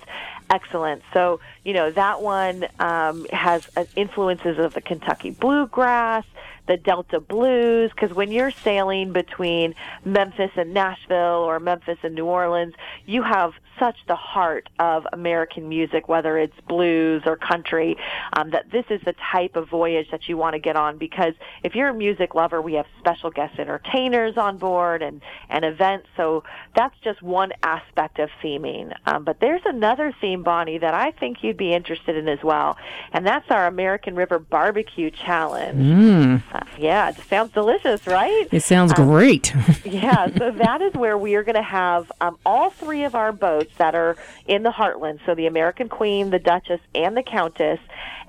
excellent. 0.50 1.04
So 1.14 1.42
you 1.66 1.74
know 1.74 1.92
that 1.92 2.22
one 2.22 2.68
um, 2.80 3.26
has 3.32 3.70
uh, 3.76 3.84
influences 3.96 4.60
of 4.60 4.74
the 4.74 4.82
Kentucky 4.82 5.32
bluegrass 5.32 6.26
the 6.68 6.78
Delta 6.78 7.20
blues, 7.20 7.92
because 7.92 8.16
when 8.16 8.32
you're 8.32 8.52
sailing 8.52 9.12
between 9.12 9.76
Memphis 10.06 10.52
and 10.56 10.74
Nashville 10.74 11.44
or 11.44 11.60
Memphis 11.60 11.98
and 12.04 12.16
New 12.16 12.26
Orleans, 12.26 12.74
you 13.06 13.24
have 13.24 13.54
such 13.82 13.98
the 14.08 14.16
heart 14.16 14.70
of 14.78 15.08
American 15.12 15.68
music, 15.68 16.08
whether 16.08 16.38
it's 16.38 16.54
blues 16.68 17.24
or 17.26 17.36
country, 17.36 17.98
um, 18.34 18.52
that 18.52 18.70
this 18.72 18.86
is 18.92 19.02
the 19.06 19.16
type 19.32 19.56
of 19.56 19.68
voyage 19.68 20.06
that 20.12 20.30
you 20.30 20.38
want 20.38 20.54
to 20.54 20.60
get 20.60 20.76
on 20.76 21.00
because 21.00 21.34
if 21.64 21.74
you're 21.74 21.88
a 21.88 21.94
music 21.94 22.36
lover, 22.36 22.62
we 22.62 22.74
have 22.74 22.86
special 23.00 23.32
guest 23.32 23.58
entertainers 23.58 24.38
on 24.38 24.60
board 24.60 25.02
and, 25.02 25.20
and 25.50 25.66
events. 25.66 26.08
So 26.16 26.44
that's 26.76 26.94
just 27.04 27.24
one 27.24 27.54
aspect 27.64 28.20
of 28.20 28.30
theming. 28.44 28.96
Um, 29.08 29.24
but 29.24 29.40
there's 29.40 29.64
another 29.66 30.14
theme, 30.22 30.44
Bonnie, 30.44 30.78
that 30.78 30.94
I 30.94 31.10
think 31.10 31.38
you'd 31.42 31.58
be 31.58 31.74
interested 31.74 32.16
in 32.16 32.28
as 32.28 32.44
well, 32.44 32.78
and 33.14 33.26
that's 33.26 33.50
our 33.50 33.66
American 33.66 34.14
River 34.14 34.38
Barbecue 34.38 35.10
Challenge. 35.10 35.80
Mm. 35.80 36.44
Uh, 36.54 36.60
yeah, 36.78 37.10
it 37.10 37.18
sounds 37.28 37.52
delicious, 37.52 38.06
right? 38.06 38.48
It 38.52 38.62
sounds 38.62 38.94
um, 38.96 39.08
great. 39.08 39.56
yeah, 39.84 40.28
so 40.38 40.52
that 40.52 40.84
is 40.84 40.94
where 40.94 41.18
we 41.18 41.34
are 41.34 41.44
going 41.44 41.56
to 41.56 41.64
have 41.64 42.12
um, 42.22 42.38
all 42.46 42.70
three 42.70 43.06
of 43.06 43.16
our 43.16 43.32
boats 43.32 43.71
that 43.78 43.96
are 43.96 44.16
in 44.48 44.64
the 44.64 44.72
heartland. 44.72 45.20
So 45.26 45.36
the 45.36 45.48
American 45.48 45.90
Queen, 45.90 46.30
the 46.30 46.40
Duchess, 46.40 46.82
and 46.96 47.16
the 47.16 47.24
Countess. 47.24 47.80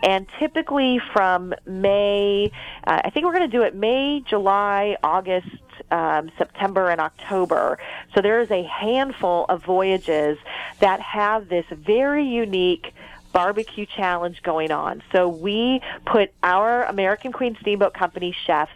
And 0.03 0.27
typically 0.39 1.01
from 1.13 1.55
May, 1.67 2.51
uh, 2.85 3.03
I 3.05 3.11
think 3.11 3.25
we're 3.25 3.33
going 3.33 3.51
to 3.51 3.57
do 3.57 3.63
it 3.63 3.75
May, 3.75 4.21
July, 4.27 4.97
August, 5.03 5.49
um, 5.91 6.31
September, 6.39 6.91
and 6.91 7.01
October. 7.01 7.79
So 8.15 8.21
there 8.21 8.41
is 8.41 8.51
a 8.51 8.65
handful 8.65 9.47
of 9.49 9.65
voyages 9.65 10.39
that 10.81 11.01
have 11.01 11.49
this 11.49 11.67
very 11.71 12.27
unique 12.27 12.93
barbecue 13.33 13.87
challenge 13.87 14.43
going 14.43 14.71
on. 14.71 15.03
So 15.13 15.29
we 15.29 15.81
put 16.05 16.33
our 16.43 16.85
American 16.85 17.33
Queen 17.33 17.57
Steamboat 17.61 17.95
Company 17.95 18.35
chefs 18.47 18.73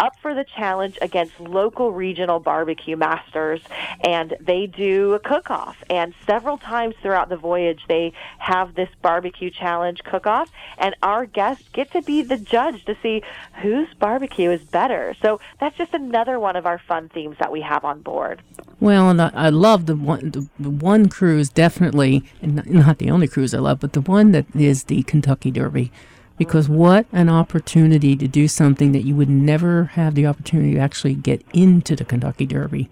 up 0.00 0.18
for 0.20 0.34
the 0.34 0.44
challenge 0.44 0.98
against 1.00 1.38
local 1.40 1.92
regional 1.92 2.40
barbecue 2.40 2.96
masters 2.96 3.60
and 4.00 4.36
they 4.40 4.66
do 4.66 5.14
a 5.14 5.18
cook 5.18 5.50
off 5.50 5.82
and 5.88 6.14
several 6.26 6.58
times 6.58 6.94
throughout 7.00 7.28
the 7.28 7.36
voyage 7.36 7.80
they 7.88 8.12
have 8.38 8.74
this 8.74 8.88
barbecue 9.02 9.50
challenge 9.50 10.02
cook 10.04 10.26
off 10.26 10.50
and 10.78 10.94
our 11.02 11.26
guests 11.26 11.68
get 11.72 11.90
to 11.92 12.02
be 12.02 12.22
the 12.22 12.36
judge 12.36 12.84
to 12.84 12.96
see 13.02 13.22
whose 13.62 13.88
barbecue 13.94 14.50
is 14.50 14.62
better. 14.62 15.14
So 15.22 15.40
that's 15.60 15.76
just 15.76 15.94
another 15.94 16.40
one 16.40 16.56
of 16.56 16.66
our 16.66 16.78
fun 16.78 17.08
themes 17.08 17.36
that 17.38 17.52
we 17.52 17.60
have 17.60 17.84
on 17.84 18.00
board. 18.00 18.42
Well 18.80 19.10
and 19.10 19.22
i, 19.22 19.48
love 19.48 19.86
the 19.86 19.96
one 19.96 20.30
the 20.58 20.70
one 20.70 21.08
cruise 21.08 21.48
definitely 21.48 22.24
and 22.42 22.66
not 22.66 22.98
the 22.98 23.10
only 23.10 23.28
cruise 23.28 23.54
i 23.54 23.58
love 23.58 23.80
but 23.80 23.92
the 23.92 24.00
one 24.00 24.32
that 24.32 24.44
is 24.54 24.84
the 24.84 25.02
kentucky 25.04 25.50
derby 25.50 25.92
because 26.36 26.68
what 26.68 27.06
an 27.12 27.28
opportunity 27.28 28.16
to 28.16 28.26
do 28.26 28.48
something 28.48 28.92
that 28.92 29.04
you 29.04 29.14
would 29.14 29.30
never 29.30 29.84
have 29.84 30.14
the 30.14 30.26
opportunity 30.26 30.74
to 30.74 30.80
actually 30.80 31.14
get 31.14 31.44
into 31.52 31.94
the 31.94 32.04
Kentucky 32.04 32.46
Derby. 32.46 32.88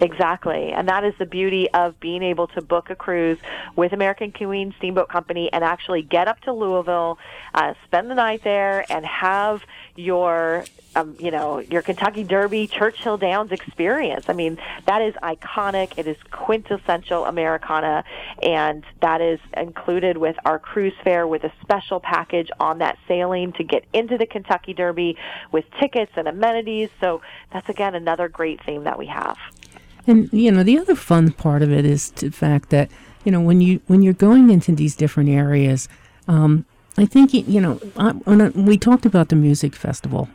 Exactly. 0.00 0.72
And 0.72 0.88
that 0.88 1.04
is 1.04 1.14
the 1.18 1.26
beauty 1.26 1.70
of 1.70 1.98
being 2.00 2.22
able 2.22 2.48
to 2.48 2.60
book 2.60 2.90
a 2.90 2.96
cruise 2.96 3.38
with 3.76 3.92
American 3.92 4.32
Queen 4.32 4.74
Steamboat 4.78 5.08
Company 5.08 5.52
and 5.52 5.62
actually 5.62 6.02
get 6.02 6.26
up 6.26 6.40
to 6.40 6.52
Louisville, 6.52 7.18
uh, 7.54 7.74
spend 7.84 8.10
the 8.10 8.14
night 8.14 8.42
there, 8.42 8.84
and 8.90 9.06
have 9.06 9.62
your 9.94 10.64
um, 10.96 11.16
you 11.18 11.30
know, 11.30 11.58
your 11.58 11.82
Kentucky 11.82 12.24
Derby 12.24 12.66
Churchill 12.66 13.18
Downs 13.18 13.52
experience. 13.52 14.26
I 14.28 14.32
mean, 14.32 14.58
that 14.86 15.02
is 15.02 15.14
iconic. 15.22 15.98
It 15.98 16.06
is 16.06 16.16
quintessential 16.30 17.24
Americana, 17.24 18.04
and 18.42 18.84
that 19.00 19.20
is 19.20 19.40
included 19.56 20.16
with 20.16 20.36
our 20.44 20.58
cruise 20.58 20.94
fare 21.02 21.26
with 21.26 21.44
a 21.44 21.52
special 21.62 22.00
package 22.00 22.50
on 22.60 22.78
that 22.78 22.98
sailing 23.08 23.52
to 23.54 23.64
get 23.64 23.84
into 23.92 24.18
the 24.18 24.26
Kentucky 24.26 24.72
Derby 24.72 25.16
with 25.50 25.64
tickets 25.80 26.12
and 26.16 26.28
amenities. 26.28 26.90
So 27.00 27.22
that's 27.52 27.68
again 27.68 27.94
another 27.94 28.28
great 28.28 28.62
theme 28.64 28.84
that 28.84 28.98
we 28.98 29.06
have. 29.06 29.36
And 30.06 30.28
you 30.32 30.50
know, 30.50 30.62
the 30.62 30.78
other 30.78 30.94
fun 30.94 31.32
part 31.32 31.62
of 31.62 31.72
it 31.72 31.84
is 31.84 32.10
the 32.10 32.30
fact 32.30 32.70
that 32.70 32.90
you 33.24 33.32
know 33.32 33.40
when 33.40 33.60
you 33.60 33.80
when 33.86 34.02
you're 34.02 34.12
going 34.12 34.50
into 34.50 34.72
these 34.74 34.96
different 34.96 35.30
areas. 35.30 35.88
Um, 36.28 36.66
I 36.96 37.06
think 37.06 37.34
you 37.34 37.60
know 37.60 37.80
I, 37.96 38.12
when 38.12 38.40
I, 38.40 38.48
we 38.50 38.78
talked 38.78 39.06
about 39.06 39.28
the 39.28 39.36
music 39.36 39.74
festival. 39.74 40.28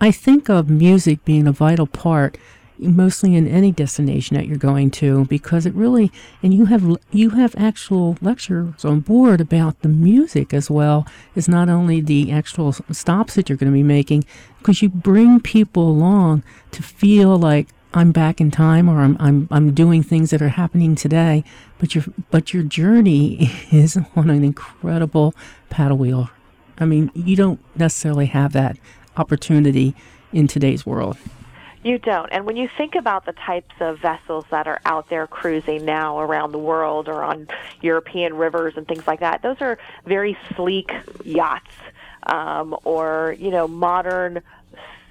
I 0.00 0.10
think 0.10 0.50
of 0.50 0.68
music 0.68 1.24
being 1.24 1.46
a 1.46 1.52
vital 1.52 1.86
part, 1.86 2.36
mostly 2.76 3.36
in 3.36 3.46
any 3.46 3.70
destination 3.70 4.36
that 4.36 4.48
you're 4.48 4.56
going 4.56 4.90
to, 4.90 5.26
because 5.26 5.64
it 5.64 5.74
really 5.74 6.10
and 6.42 6.52
you 6.52 6.64
have 6.66 6.96
you 7.12 7.30
have 7.30 7.54
actual 7.56 8.16
lectures 8.20 8.84
on 8.84 9.00
board 9.00 9.40
about 9.40 9.80
the 9.82 9.88
music 9.88 10.52
as 10.52 10.68
well 10.68 11.06
as 11.36 11.48
not 11.48 11.68
only 11.68 12.00
the 12.00 12.32
actual 12.32 12.72
stops 12.90 13.34
that 13.34 13.48
you're 13.48 13.58
going 13.58 13.70
to 13.70 13.76
be 13.76 13.84
making, 13.84 14.24
because 14.58 14.82
you 14.82 14.88
bring 14.88 15.38
people 15.38 15.88
along 15.88 16.42
to 16.72 16.82
feel 16.82 17.36
like 17.36 17.68
I'm 17.94 18.12
back 18.12 18.40
in 18.40 18.50
time 18.50 18.88
or 18.88 19.00
I'm 19.00 19.16
I'm 19.20 19.48
I'm 19.50 19.74
doing 19.74 20.02
things 20.02 20.30
that 20.30 20.40
are 20.40 20.48
happening 20.48 20.94
today, 20.94 21.44
but 21.78 21.94
your 21.94 22.04
but 22.30 22.54
your 22.54 22.62
journey 22.62 23.50
is 23.70 23.98
on 24.16 24.30
an 24.30 24.44
incredible 24.44 25.34
paddle 25.68 25.98
wheel. 25.98 26.30
I 26.78 26.86
mean, 26.86 27.10
you 27.14 27.36
don't 27.36 27.60
necessarily 27.76 28.26
have 28.26 28.52
that 28.54 28.78
opportunity 29.16 29.94
in 30.32 30.46
today's 30.46 30.86
world. 30.86 31.18
You 31.84 31.98
don't. 31.98 32.30
And 32.30 32.46
when 32.46 32.56
you 32.56 32.68
think 32.78 32.94
about 32.94 33.26
the 33.26 33.32
types 33.32 33.74
of 33.80 33.98
vessels 33.98 34.44
that 34.50 34.68
are 34.68 34.80
out 34.86 35.08
there 35.08 35.26
cruising 35.26 35.84
now 35.84 36.20
around 36.20 36.52
the 36.52 36.58
world 36.58 37.08
or 37.08 37.24
on 37.24 37.48
European 37.80 38.34
rivers 38.34 38.74
and 38.76 38.86
things 38.86 39.06
like 39.06 39.20
that, 39.20 39.42
those 39.42 39.60
are 39.60 39.78
very 40.06 40.38
sleek 40.54 40.92
yachts 41.24 41.74
um, 42.22 42.76
or, 42.84 43.34
you 43.38 43.50
know, 43.50 43.66
modern, 43.66 44.42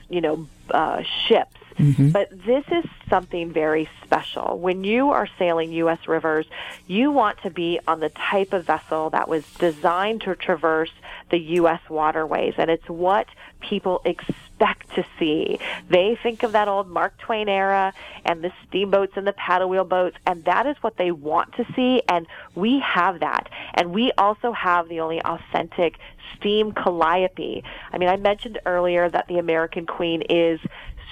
you 0.10 0.22
know, 0.22 0.48
uh, 0.74 1.04
ships 1.28 1.58
Mm-hmm. 1.82 2.10
But 2.10 2.30
this 2.46 2.64
is 2.72 2.86
something 3.10 3.52
very 3.52 3.90
special. 4.04 4.60
When 4.60 4.84
you 4.84 5.10
are 5.12 5.28
sailing 5.40 5.72
U.S. 5.74 6.08
rivers, 6.08 6.46
you 6.86 7.12
want 7.12 7.42
to 7.42 7.50
be 7.50 7.80
on 7.88 8.00
the 8.00 8.10
type 8.10 8.54
of 8.54 8.66
vessel 8.66 9.10
that 9.12 9.28
was 9.28 9.44
designed 9.56 10.22
to 10.22 10.36
traverse 10.36 10.92
the 11.32 11.40
U.S. 11.40 11.82
waterways. 11.90 12.54
And 12.58 12.70
it's 12.70 12.88
what 12.88 13.28
people 13.62 14.02
expect 14.06 14.94
to 14.96 15.06
see. 15.18 15.60
They 15.90 16.18
think 16.22 16.44
of 16.44 16.52
that 16.52 16.68
old 16.68 16.88
Mark 16.88 17.18
Twain 17.18 17.50
era 17.50 17.94
and 18.26 18.44
the 18.44 18.52
steamboats 18.68 19.14
and 19.16 19.26
the 19.26 19.34
paddle 19.34 19.70
wheel 19.70 19.84
boats, 19.84 20.18
and 20.28 20.44
that 20.46 20.68
is 20.68 20.76
what 20.82 20.98
they 20.98 21.12
want 21.12 21.56
to 21.56 21.66
see. 21.76 22.04
And 22.08 22.28
we 22.54 22.80
have 22.80 23.22
that. 23.22 23.50
And 23.74 23.92
we 23.92 24.12
also 24.18 24.52
have 24.52 24.88
the 24.88 25.00
only 25.00 25.22
authentic 25.22 25.98
steam 26.38 26.72
calliope. 26.74 27.64
I 27.92 27.98
mean, 27.98 28.10
I 28.10 28.18
mentioned 28.18 28.60
earlier 28.66 29.10
that 29.10 29.28
the 29.28 29.40
American 29.40 29.86
Queen 29.86 30.22
is 30.30 30.60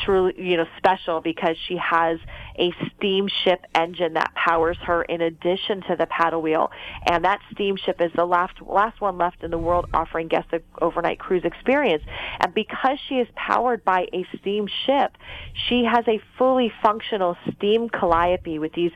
truly, 0.04 0.34
you 0.38 0.58
know, 0.58 0.66
special 0.78 1.22
because 1.22 1.56
she 1.68 1.78
has 1.78 2.20
a 2.58 2.74
steamship 2.96 3.66
engine 3.76 4.14
that 4.14 4.34
powers 4.36 4.78
her 4.84 5.04
in 5.04 5.22
addition 5.22 5.82
to 5.84 5.96
the 5.96 6.06
paddle 6.06 6.42
wheel. 6.42 6.72
And 7.06 7.26
that 7.26 7.40
steamship 7.52 8.02
is 8.02 8.12
the 8.16 8.26
last, 8.26 8.62
last 8.62 9.02
one 9.02 9.18
left 9.18 9.44
in 9.44 9.52
the 9.52 9.58
world 9.58 9.88
offering 9.94 10.28
guests 10.28 10.50
an 10.52 10.62
overnight 10.82 11.20
cruise 11.20 11.44
experience. 11.44 12.04
And 12.40 12.54
because 12.54 12.98
she 13.08 13.16
is 13.16 13.28
powered 13.36 13.84
by 13.84 14.08
a 14.14 14.26
steamship, 14.40 15.18
she 15.68 15.84
has 15.84 16.06
a 16.08 16.22
fully 16.38 16.72
functional 16.82 17.38
steam 17.54 17.90
calliope 17.90 18.60
with 18.60 18.74
these 18.74 18.92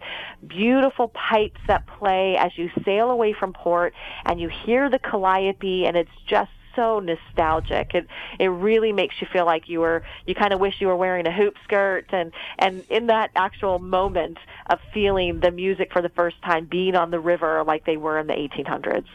beautiful 0.45 1.09
pipes 1.09 1.59
that 1.67 1.85
play 1.87 2.37
as 2.37 2.51
you 2.57 2.69
sail 2.85 3.09
away 3.09 3.33
from 3.33 3.53
port 3.53 3.93
and 4.25 4.39
you 4.39 4.49
hear 4.49 4.89
the 4.89 4.99
calliope 4.99 5.85
and 5.85 5.95
it's 5.95 6.11
just 6.27 6.49
so 6.75 6.99
nostalgic. 6.99 7.93
It 7.93 8.07
it 8.39 8.47
really 8.47 8.91
makes 8.91 9.15
you 9.21 9.27
feel 9.31 9.45
like 9.45 9.69
you 9.69 9.79
were 9.79 10.03
you 10.25 10.35
kind 10.35 10.53
of 10.53 10.59
wish 10.59 10.75
you 10.79 10.87
were 10.87 10.95
wearing 10.95 11.27
a 11.27 11.31
hoop 11.31 11.55
skirt 11.63 12.05
and 12.09 12.31
and 12.59 12.83
in 12.89 13.07
that 13.07 13.31
actual 13.35 13.79
moment 13.79 14.37
of 14.67 14.79
feeling 14.93 15.39
the 15.39 15.51
music 15.51 15.91
for 15.91 16.01
the 16.01 16.09
first 16.09 16.41
time, 16.43 16.65
being 16.65 16.95
on 16.95 17.11
the 17.11 17.19
river 17.19 17.63
like 17.63 17.85
they 17.85 17.97
were 17.97 18.19
in 18.19 18.27
the 18.27 18.33
1800s. 18.33 19.05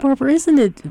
Barbara, 0.00 0.32
isn't 0.32 0.58
it 0.58 0.82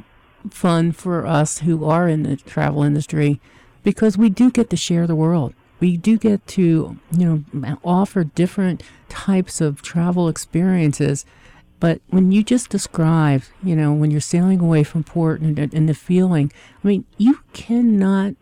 fun 0.49 0.91
for 0.91 1.25
us 1.25 1.59
who 1.59 1.85
are 1.85 2.07
in 2.07 2.23
the 2.23 2.35
travel 2.35 2.83
industry 2.83 3.39
because 3.83 4.17
we 4.17 4.29
do 4.29 4.51
get 4.51 4.69
to 4.69 4.77
share 4.77 5.07
the 5.07 5.15
world. 5.15 5.53
We 5.79 5.97
do 5.97 6.17
get 6.17 6.45
to, 6.47 6.97
you 7.11 7.45
know, 7.53 7.77
offer 7.83 8.23
different 8.23 8.83
types 9.09 9.59
of 9.59 9.81
travel 9.81 10.29
experiences. 10.29 11.25
But 11.83 11.99
when 12.07 12.31
you 12.31 12.43
just 12.43 12.69
describe, 12.69 13.43
you 13.61 13.75
know, 13.75 13.91
when 13.91 14.09
you're 14.09 14.21
sailing 14.21 14.61
away 14.61 14.85
from 14.85 15.03
port 15.03 15.41
and, 15.41 15.59
and 15.59 15.89
the 15.89 15.93
feeling, 15.93 16.49
I 16.81 16.87
mean, 16.87 17.03
you 17.17 17.41
cannot 17.51 18.35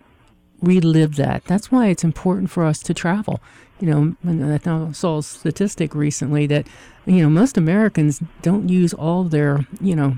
relive 0.62 1.16
that. 1.16 1.46
That's 1.46 1.72
why 1.72 1.88
it's 1.88 2.04
important 2.04 2.52
for 2.52 2.64
us 2.64 2.84
to 2.84 2.94
travel. 2.94 3.40
You 3.80 4.16
know, 4.24 4.60
I 4.64 4.92
saw 4.92 5.18
a 5.18 5.24
statistic 5.24 5.96
recently 5.96 6.46
that, 6.46 6.68
you 7.08 7.24
know, 7.24 7.32
most 7.32 7.58
Americans 7.58 8.22
don't 8.44 8.70
use 8.70 8.94
all 8.94 9.24
their, 9.24 9.66
you 9.80 9.96
know, 9.96 10.18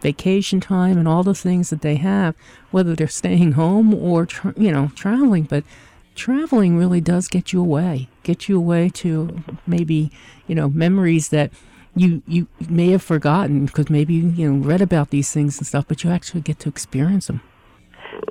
vacation 0.00 0.60
time 0.60 0.96
and 0.96 1.08
all 1.08 1.24
the 1.24 1.34
things 1.34 1.70
that 1.70 1.82
they 1.82 1.96
have, 1.96 2.36
whether 2.70 2.94
they're 2.94 3.08
staying 3.08 3.54
home 3.54 3.92
or, 3.92 4.26
tra- 4.26 4.54
you 4.56 4.70
know, 4.70 4.92
traveling. 4.94 5.42
But 5.42 5.64
traveling 6.14 6.78
really 6.78 7.00
does 7.00 7.26
get 7.26 7.52
you 7.52 7.60
away, 7.60 8.08
get 8.22 8.48
you 8.48 8.56
away 8.56 8.90
to 8.90 9.42
maybe, 9.66 10.12
you 10.46 10.54
know, 10.54 10.68
memories 10.68 11.30
that 11.30 11.50
you 11.94 12.22
you 12.26 12.46
may 12.68 12.90
have 12.90 13.02
forgotten 13.02 13.66
because 13.66 13.90
maybe 13.90 14.14
you 14.14 14.50
know 14.50 14.64
read 14.64 14.80
about 14.80 15.10
these 15.10 15.32
things 15.32 15.58
and 15.58 15.66
stuff, 15.66 15.86
but 15.88 16.04
you 16.04 16.10
actually 16.10 16.40
get 16.40 16.58
to 16.60 16.68
experience 16.68 17.26
them. 17.26 17.40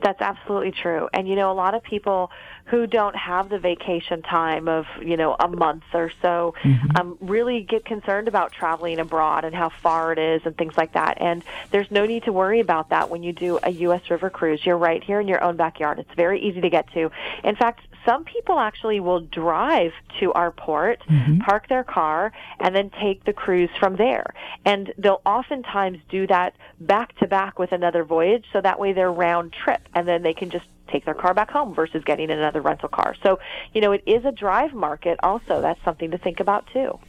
That's 0.02 0.22
absolutely 0.22 0.72
true. 0.72 1.10
And 1.14 1.28
you 1.28 1.36
know, 1.36 1.52
a 1.52 1.54
lot 1.54 1.76
of 1.76 1.84
people 1.84 2.32
who 2.66 2.86
don't 2.86 3.16
have 3.16 3.50
the 3.50 3.58
vacation 3.58 4.22
time 4.22 4.68
of, 4.68 4.86
you 5.02 5.18
know, 5.18 5.36
a 5.40 5.48
month 5.48 5.84
or 5.94 6.12
so 6.22 6.54
mm-hmm. 6.64 6.98
um, 6.98 7.18
really 7.20 7.64
get 7.64 7.84
concerned 7.84 8.28
about 8.28 8.52
traveling 8.52 9.00
abroad 9.00 9.44
and 9.44 9.56
how 9.56 9.70
far 9.70 10.12
it 10.12 10.20
is 10.20 10.42
and 10.46 10.56
things 10.56 10.78
like 10.78 10.94
that. 10.94 11.20
And 11.20 11.44
there's 11.72 11.90
no 11.90 12.06
need 12.06 12.24
to 12.24 12.32
worry 12.32 12.60
about 12.60 12.90
that 12.90 13.10
when 13.10 13.24
you 13.24 13.34
do 13.34 13.60
a 13.64 13.72
U.S. 13.72 14.10
river 14.10 14.30
cruise. 14.30 14.64
You're 14.66 14.78
right 14.78 15.04
here 15.04 15.20
in 15.20 15.28
your 15.28 15.44
own 15.44 15.58
backyard. 15.58 15.98
It's 15.98 16.14
very 16.16 16.40
easy 16.42 16.62
to 16.62 16.70
get 16.70 16.92
to. 16.94 17.12
In 17.44 17.56
fact, 17.56 17.82
some 18.06 18.24
people 18.24 18.60
actually 18.60 19.00
will 19.00 19.22
drive 19.22 19.92
to 20.20 20.32
our 20.34 20.52
port, 20.52 21.02
mm-hmm. 21.10 21.40
park 21.40 21.68
their 21.68 21.84
car, 21.84 22.32
and 22.60 22.76
then 22.76 22.92
take 23.02 23.24
the 23.26 23.34
cruise 23.34 23.70
from 23.80 23.96
there. 23.96 24.34
And 24.66 24.94
they'll 24.98 25.22
oftentimes 25.26 26.00
do 26.10 26.28
that 26.28 26.56
back 26.80 27.18
to 27.20 27.28
back 27.28 27.60
with 27.60 27.72
another 27.72 28.04
voyage, 28.04 28.46
so 28.54 28.62
that 28.62 28.80
way 28.80 28.94
they're 28.94 29.12
round 29.12 29.54
trip, 29.54 29.82
and 29.94 30.08
then 30.08 30.24
they 30.24 30.34
can 30.34 30.50
just 30.50 30.66
take 30.92 31.06
their 31.06 31.14
car 31.14 31.34
back 31.34 31.52
home 31.52 31.74
versus 31.74 32.04
getting 32.04 32.32
another 32.32 32.62
rental 32.62 32.90
car. 32.90 33.16
So, 33.24 33.40
you 33.74 33.82
know, 33.82 33.92
it 33.92 34.04
is 34.06 34.26
a 34.26 34.32
drive 34.32 34.74
market 34.74 35.20
also. 35.22 35.62
That's 35.62 35.84
something 35.84 36.12
to 36.12 36.18
think 36.18 36.40
about 36.40 36.68
too. 36.74 37.00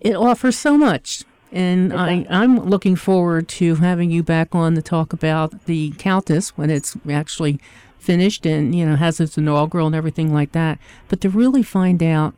It 0.00 0.14
offers 0.14 0.56
so 0.56 0.76
much. 0.76 1.24
And 1.50 1.92
I, 1.92 2.26
I'm 2.30 2.60
looking 2.60 2.96
forward 2.96 3.46
to 3.48 3.74
having 3.74 4.10
you 4.10 4.22
back 4.22 4.54
on 4.54 4.74
to 4.74 4.80
talk 4.80 5.12
about 5.12 5.66
the 5.66 5.90
Countess 5.98 6.56
when 6.56 6.70
it's 6.70 6.96
actually 7.10 7.60
finished 8.02 8.44
and 8.44 8.74
you 8.74 8.84
know 8.84 8.96
has 8.96 9.20
its 9.20 9.38
inaugural 9.38 9.86
and 9.86 9.96
everything 9.96 10.32
like 10.32 10.52
that 10.52 10.78
but 11.08 11.20
to 11.20 11.28
really 11.28 11.62
find 11.62 12.02
out 12.02 12.34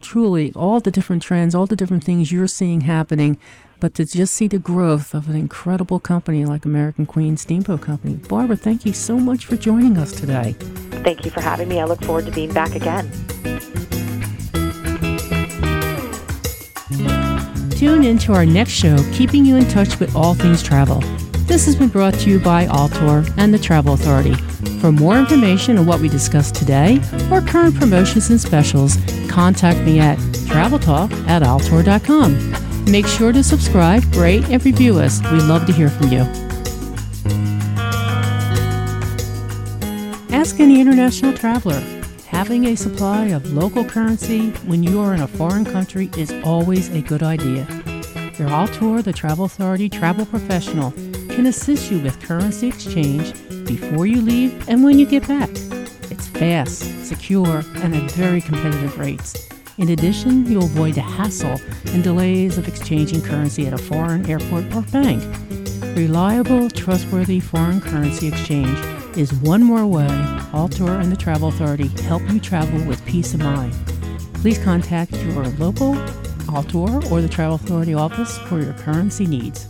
truly 0.00 0.52
all 0.54 0.80
the 0.80 0.90
different 0.90 1.22
trends 1.22 1.54
all 1.54 1.66
the 1.66 1.76
different 1.76 2.02
things 2.02 2.32
you're 2.32 2.46
seeing 2.46 2.82
happening 2.82 3.38
but 3.80 3.94
to 3.94 4.04
just 4.04 4.34
see 4.34 4.46
the 4.46 4.58
growth 4.58 5.14
of 5.14 5.28
an 5.28 5.34
incredible 5.34 5.98
company 5.98 6.44
like 6.44 6.64
American 6.64 7.06
Queen 7.06 7.36
Steamboat 7.38 7.80
Company. 7.80 8.16
Barbara, 8.16 8.56
thank 8.56 8.84
you 8.84 8.92
so 8.92 9.16
much 9.16 9.46
for 9.46 9.56
joining 9.56 9.96
us 9.96 10.12
today. 10.12 10.54
Thank 11.02 11.24
you 11.24 11.30
for 11.30 11.40
having 11.40 11.66
me. 11.68 11.80
I 11.80 11.84
look 11.84 12.02
forward 12.04 12.26
to 12.26 12.32
being 12.32 12.52
back 12.52 12.74
again. 12.74 13.10
Tune 17.70 18.04
in 18.04 18.18
to 18.18 18.34
our 18.34 18.44
next 18.44 18.72
show, 18.72 18.98
keeping 19.12 19.46
you 19.46 19.56
in 19.56 19.66
touch 19.68 19.98
with 19.98 20.14
all 20.14 20.34
things 20.34 20.62
travel. 20.62 21.02
This 21.50 21.66
has 21.66 21.74
been 21.74 21.88
brought 21.88 22.14
to 22.14 22.30
you 22.30 22.38
by 22.38 22.66
Altour 22.66 23.24
and 23.36 23.52
the 23.52 23.58
Travel 23.58 23.94
Authority. 23.94 24.34
For 24.78 24.92
more 24.92 25.18
information 25.18 25.78
on 25.78 25.84
what 25.84 25.98
we 25.98 26.08
discussed 26.08 26.54
today 26.54 27.00
or 27.28 27.40
current 27.40 27.74
promotions 27.74 28.30
and 28.30 28.40
specials, 28.40 28.96
contact 29.28 29.80
me 29.80 29.98
at 29.98 30.16
traveltalk 30.46 31.10
at 31.26 31.42
altour.com. 31.42 32.84
Make 32.84 33.08
sure 33.08 33.32
to 33.32 33.42
subscribe, 33.42 34.04
rate, 34.14 34.48
and 34.48 34.64
review 34.64 35.00
us. 35.00 35.20
We 35.32 35.40
love 35.40 35.66
to 35.66 35.72
hear 35.72 35.88
from 35.88 36.12
you. 36.12 36.20
Ask 40.32 40.60
any 40.60 40.80
international 40.80 41.36
traveler. 41.36 41.80
Having 42.28 42.66
a 42.66 42.76
supply 42.76 43.24
of 43.26 43.52
local 43.52 43.84
currency 43.84 44.50
when 44.68 44.84
you 44.84 45.00
are 45.00 45.14
in 45.14 45.20
a 45.20 45.26
foreign 45.26 45.64
country 45.64 46.10
is 46.16 46.32
always 46.44 46.88
a 46.90 47.00
good 47.00 47.24
idea. 47.24 47.66
Your 48.38 48.48
Altour, 48.48 49.02
the 49.02 49.12
Travel 49.12 49.46
Authority 49.46 49.88
travel 49.88 50.24
professional, 50.24 50.94
can 51.40 51.46
assist 51.46 51.90
you 51.90 51.98
with 52.00 52.20
currency 52.20 52.68
exchange 52.68 53.32
before 53.64 54.04
you 54.04 54.20
leave 54.20 54.68
and 54.68 54.84
when 54.84 54.98
you 54.98 55.06
get 55.06 55.26
back. 55.26 55.48
It's 56.10 56.26
fast, 56.26 57.06
secure, 57.06 57.64
and 57.76 57.96
at 57.96 58.10
very 58.10 58.42
competitive 58.42 58.98
rates. 58.98 59.48
In 59.78 59.88
addition, 59.88 60.44
you'll 60.44 60.64
avoid 60.64 60.96
the 60.96 61.00
hassle 61.00 61.58
and 61.94 62.04
delays 62.04 62.58
of 62.58 62.68
exchanging 62.68 63.22
currency 63.22 63.66
at 63.66 63.72
a 63.72 63.78
foreign 63.78 64.28
airport 64.28 64.64
or 64.74 64.82
bank. 64.92 65.24
Reliable, 65.96 66.68
trustworthy 66.68 67.40
foreign 67.40 67.80
currency 67.80 68.28
exchange 68.28 68.78
is 69.16 69.32
one 69.32 69.62
more 69.62 69.86
way 69.86 70.08
Altour 70.52 71.00
and 71.00 71.10
the 71.10 71.16
Travel 71.16 71.48
Authority 71.48 71.88
help 72.02 72.20
you 72.30 72.38
travel 72.38 72.84
with 72.84 73.02
peace 73.06 73.32
of 73.32 73.40
mind. 73.40 73.72
Please 74.34 74.58
contact 74.62 75.12
your 75.12 75.46
local 75.52 75.94
Altour 76.50 77.10
or 77.10 77.22
the 77.22 77.30
Travel 77.30 77.54
Authority 77.54 77.94
office 77.94 78.36
for 78.40 78.60
your 78.60 78.74
currency 78.74 79.24
needs. 79.24 79.66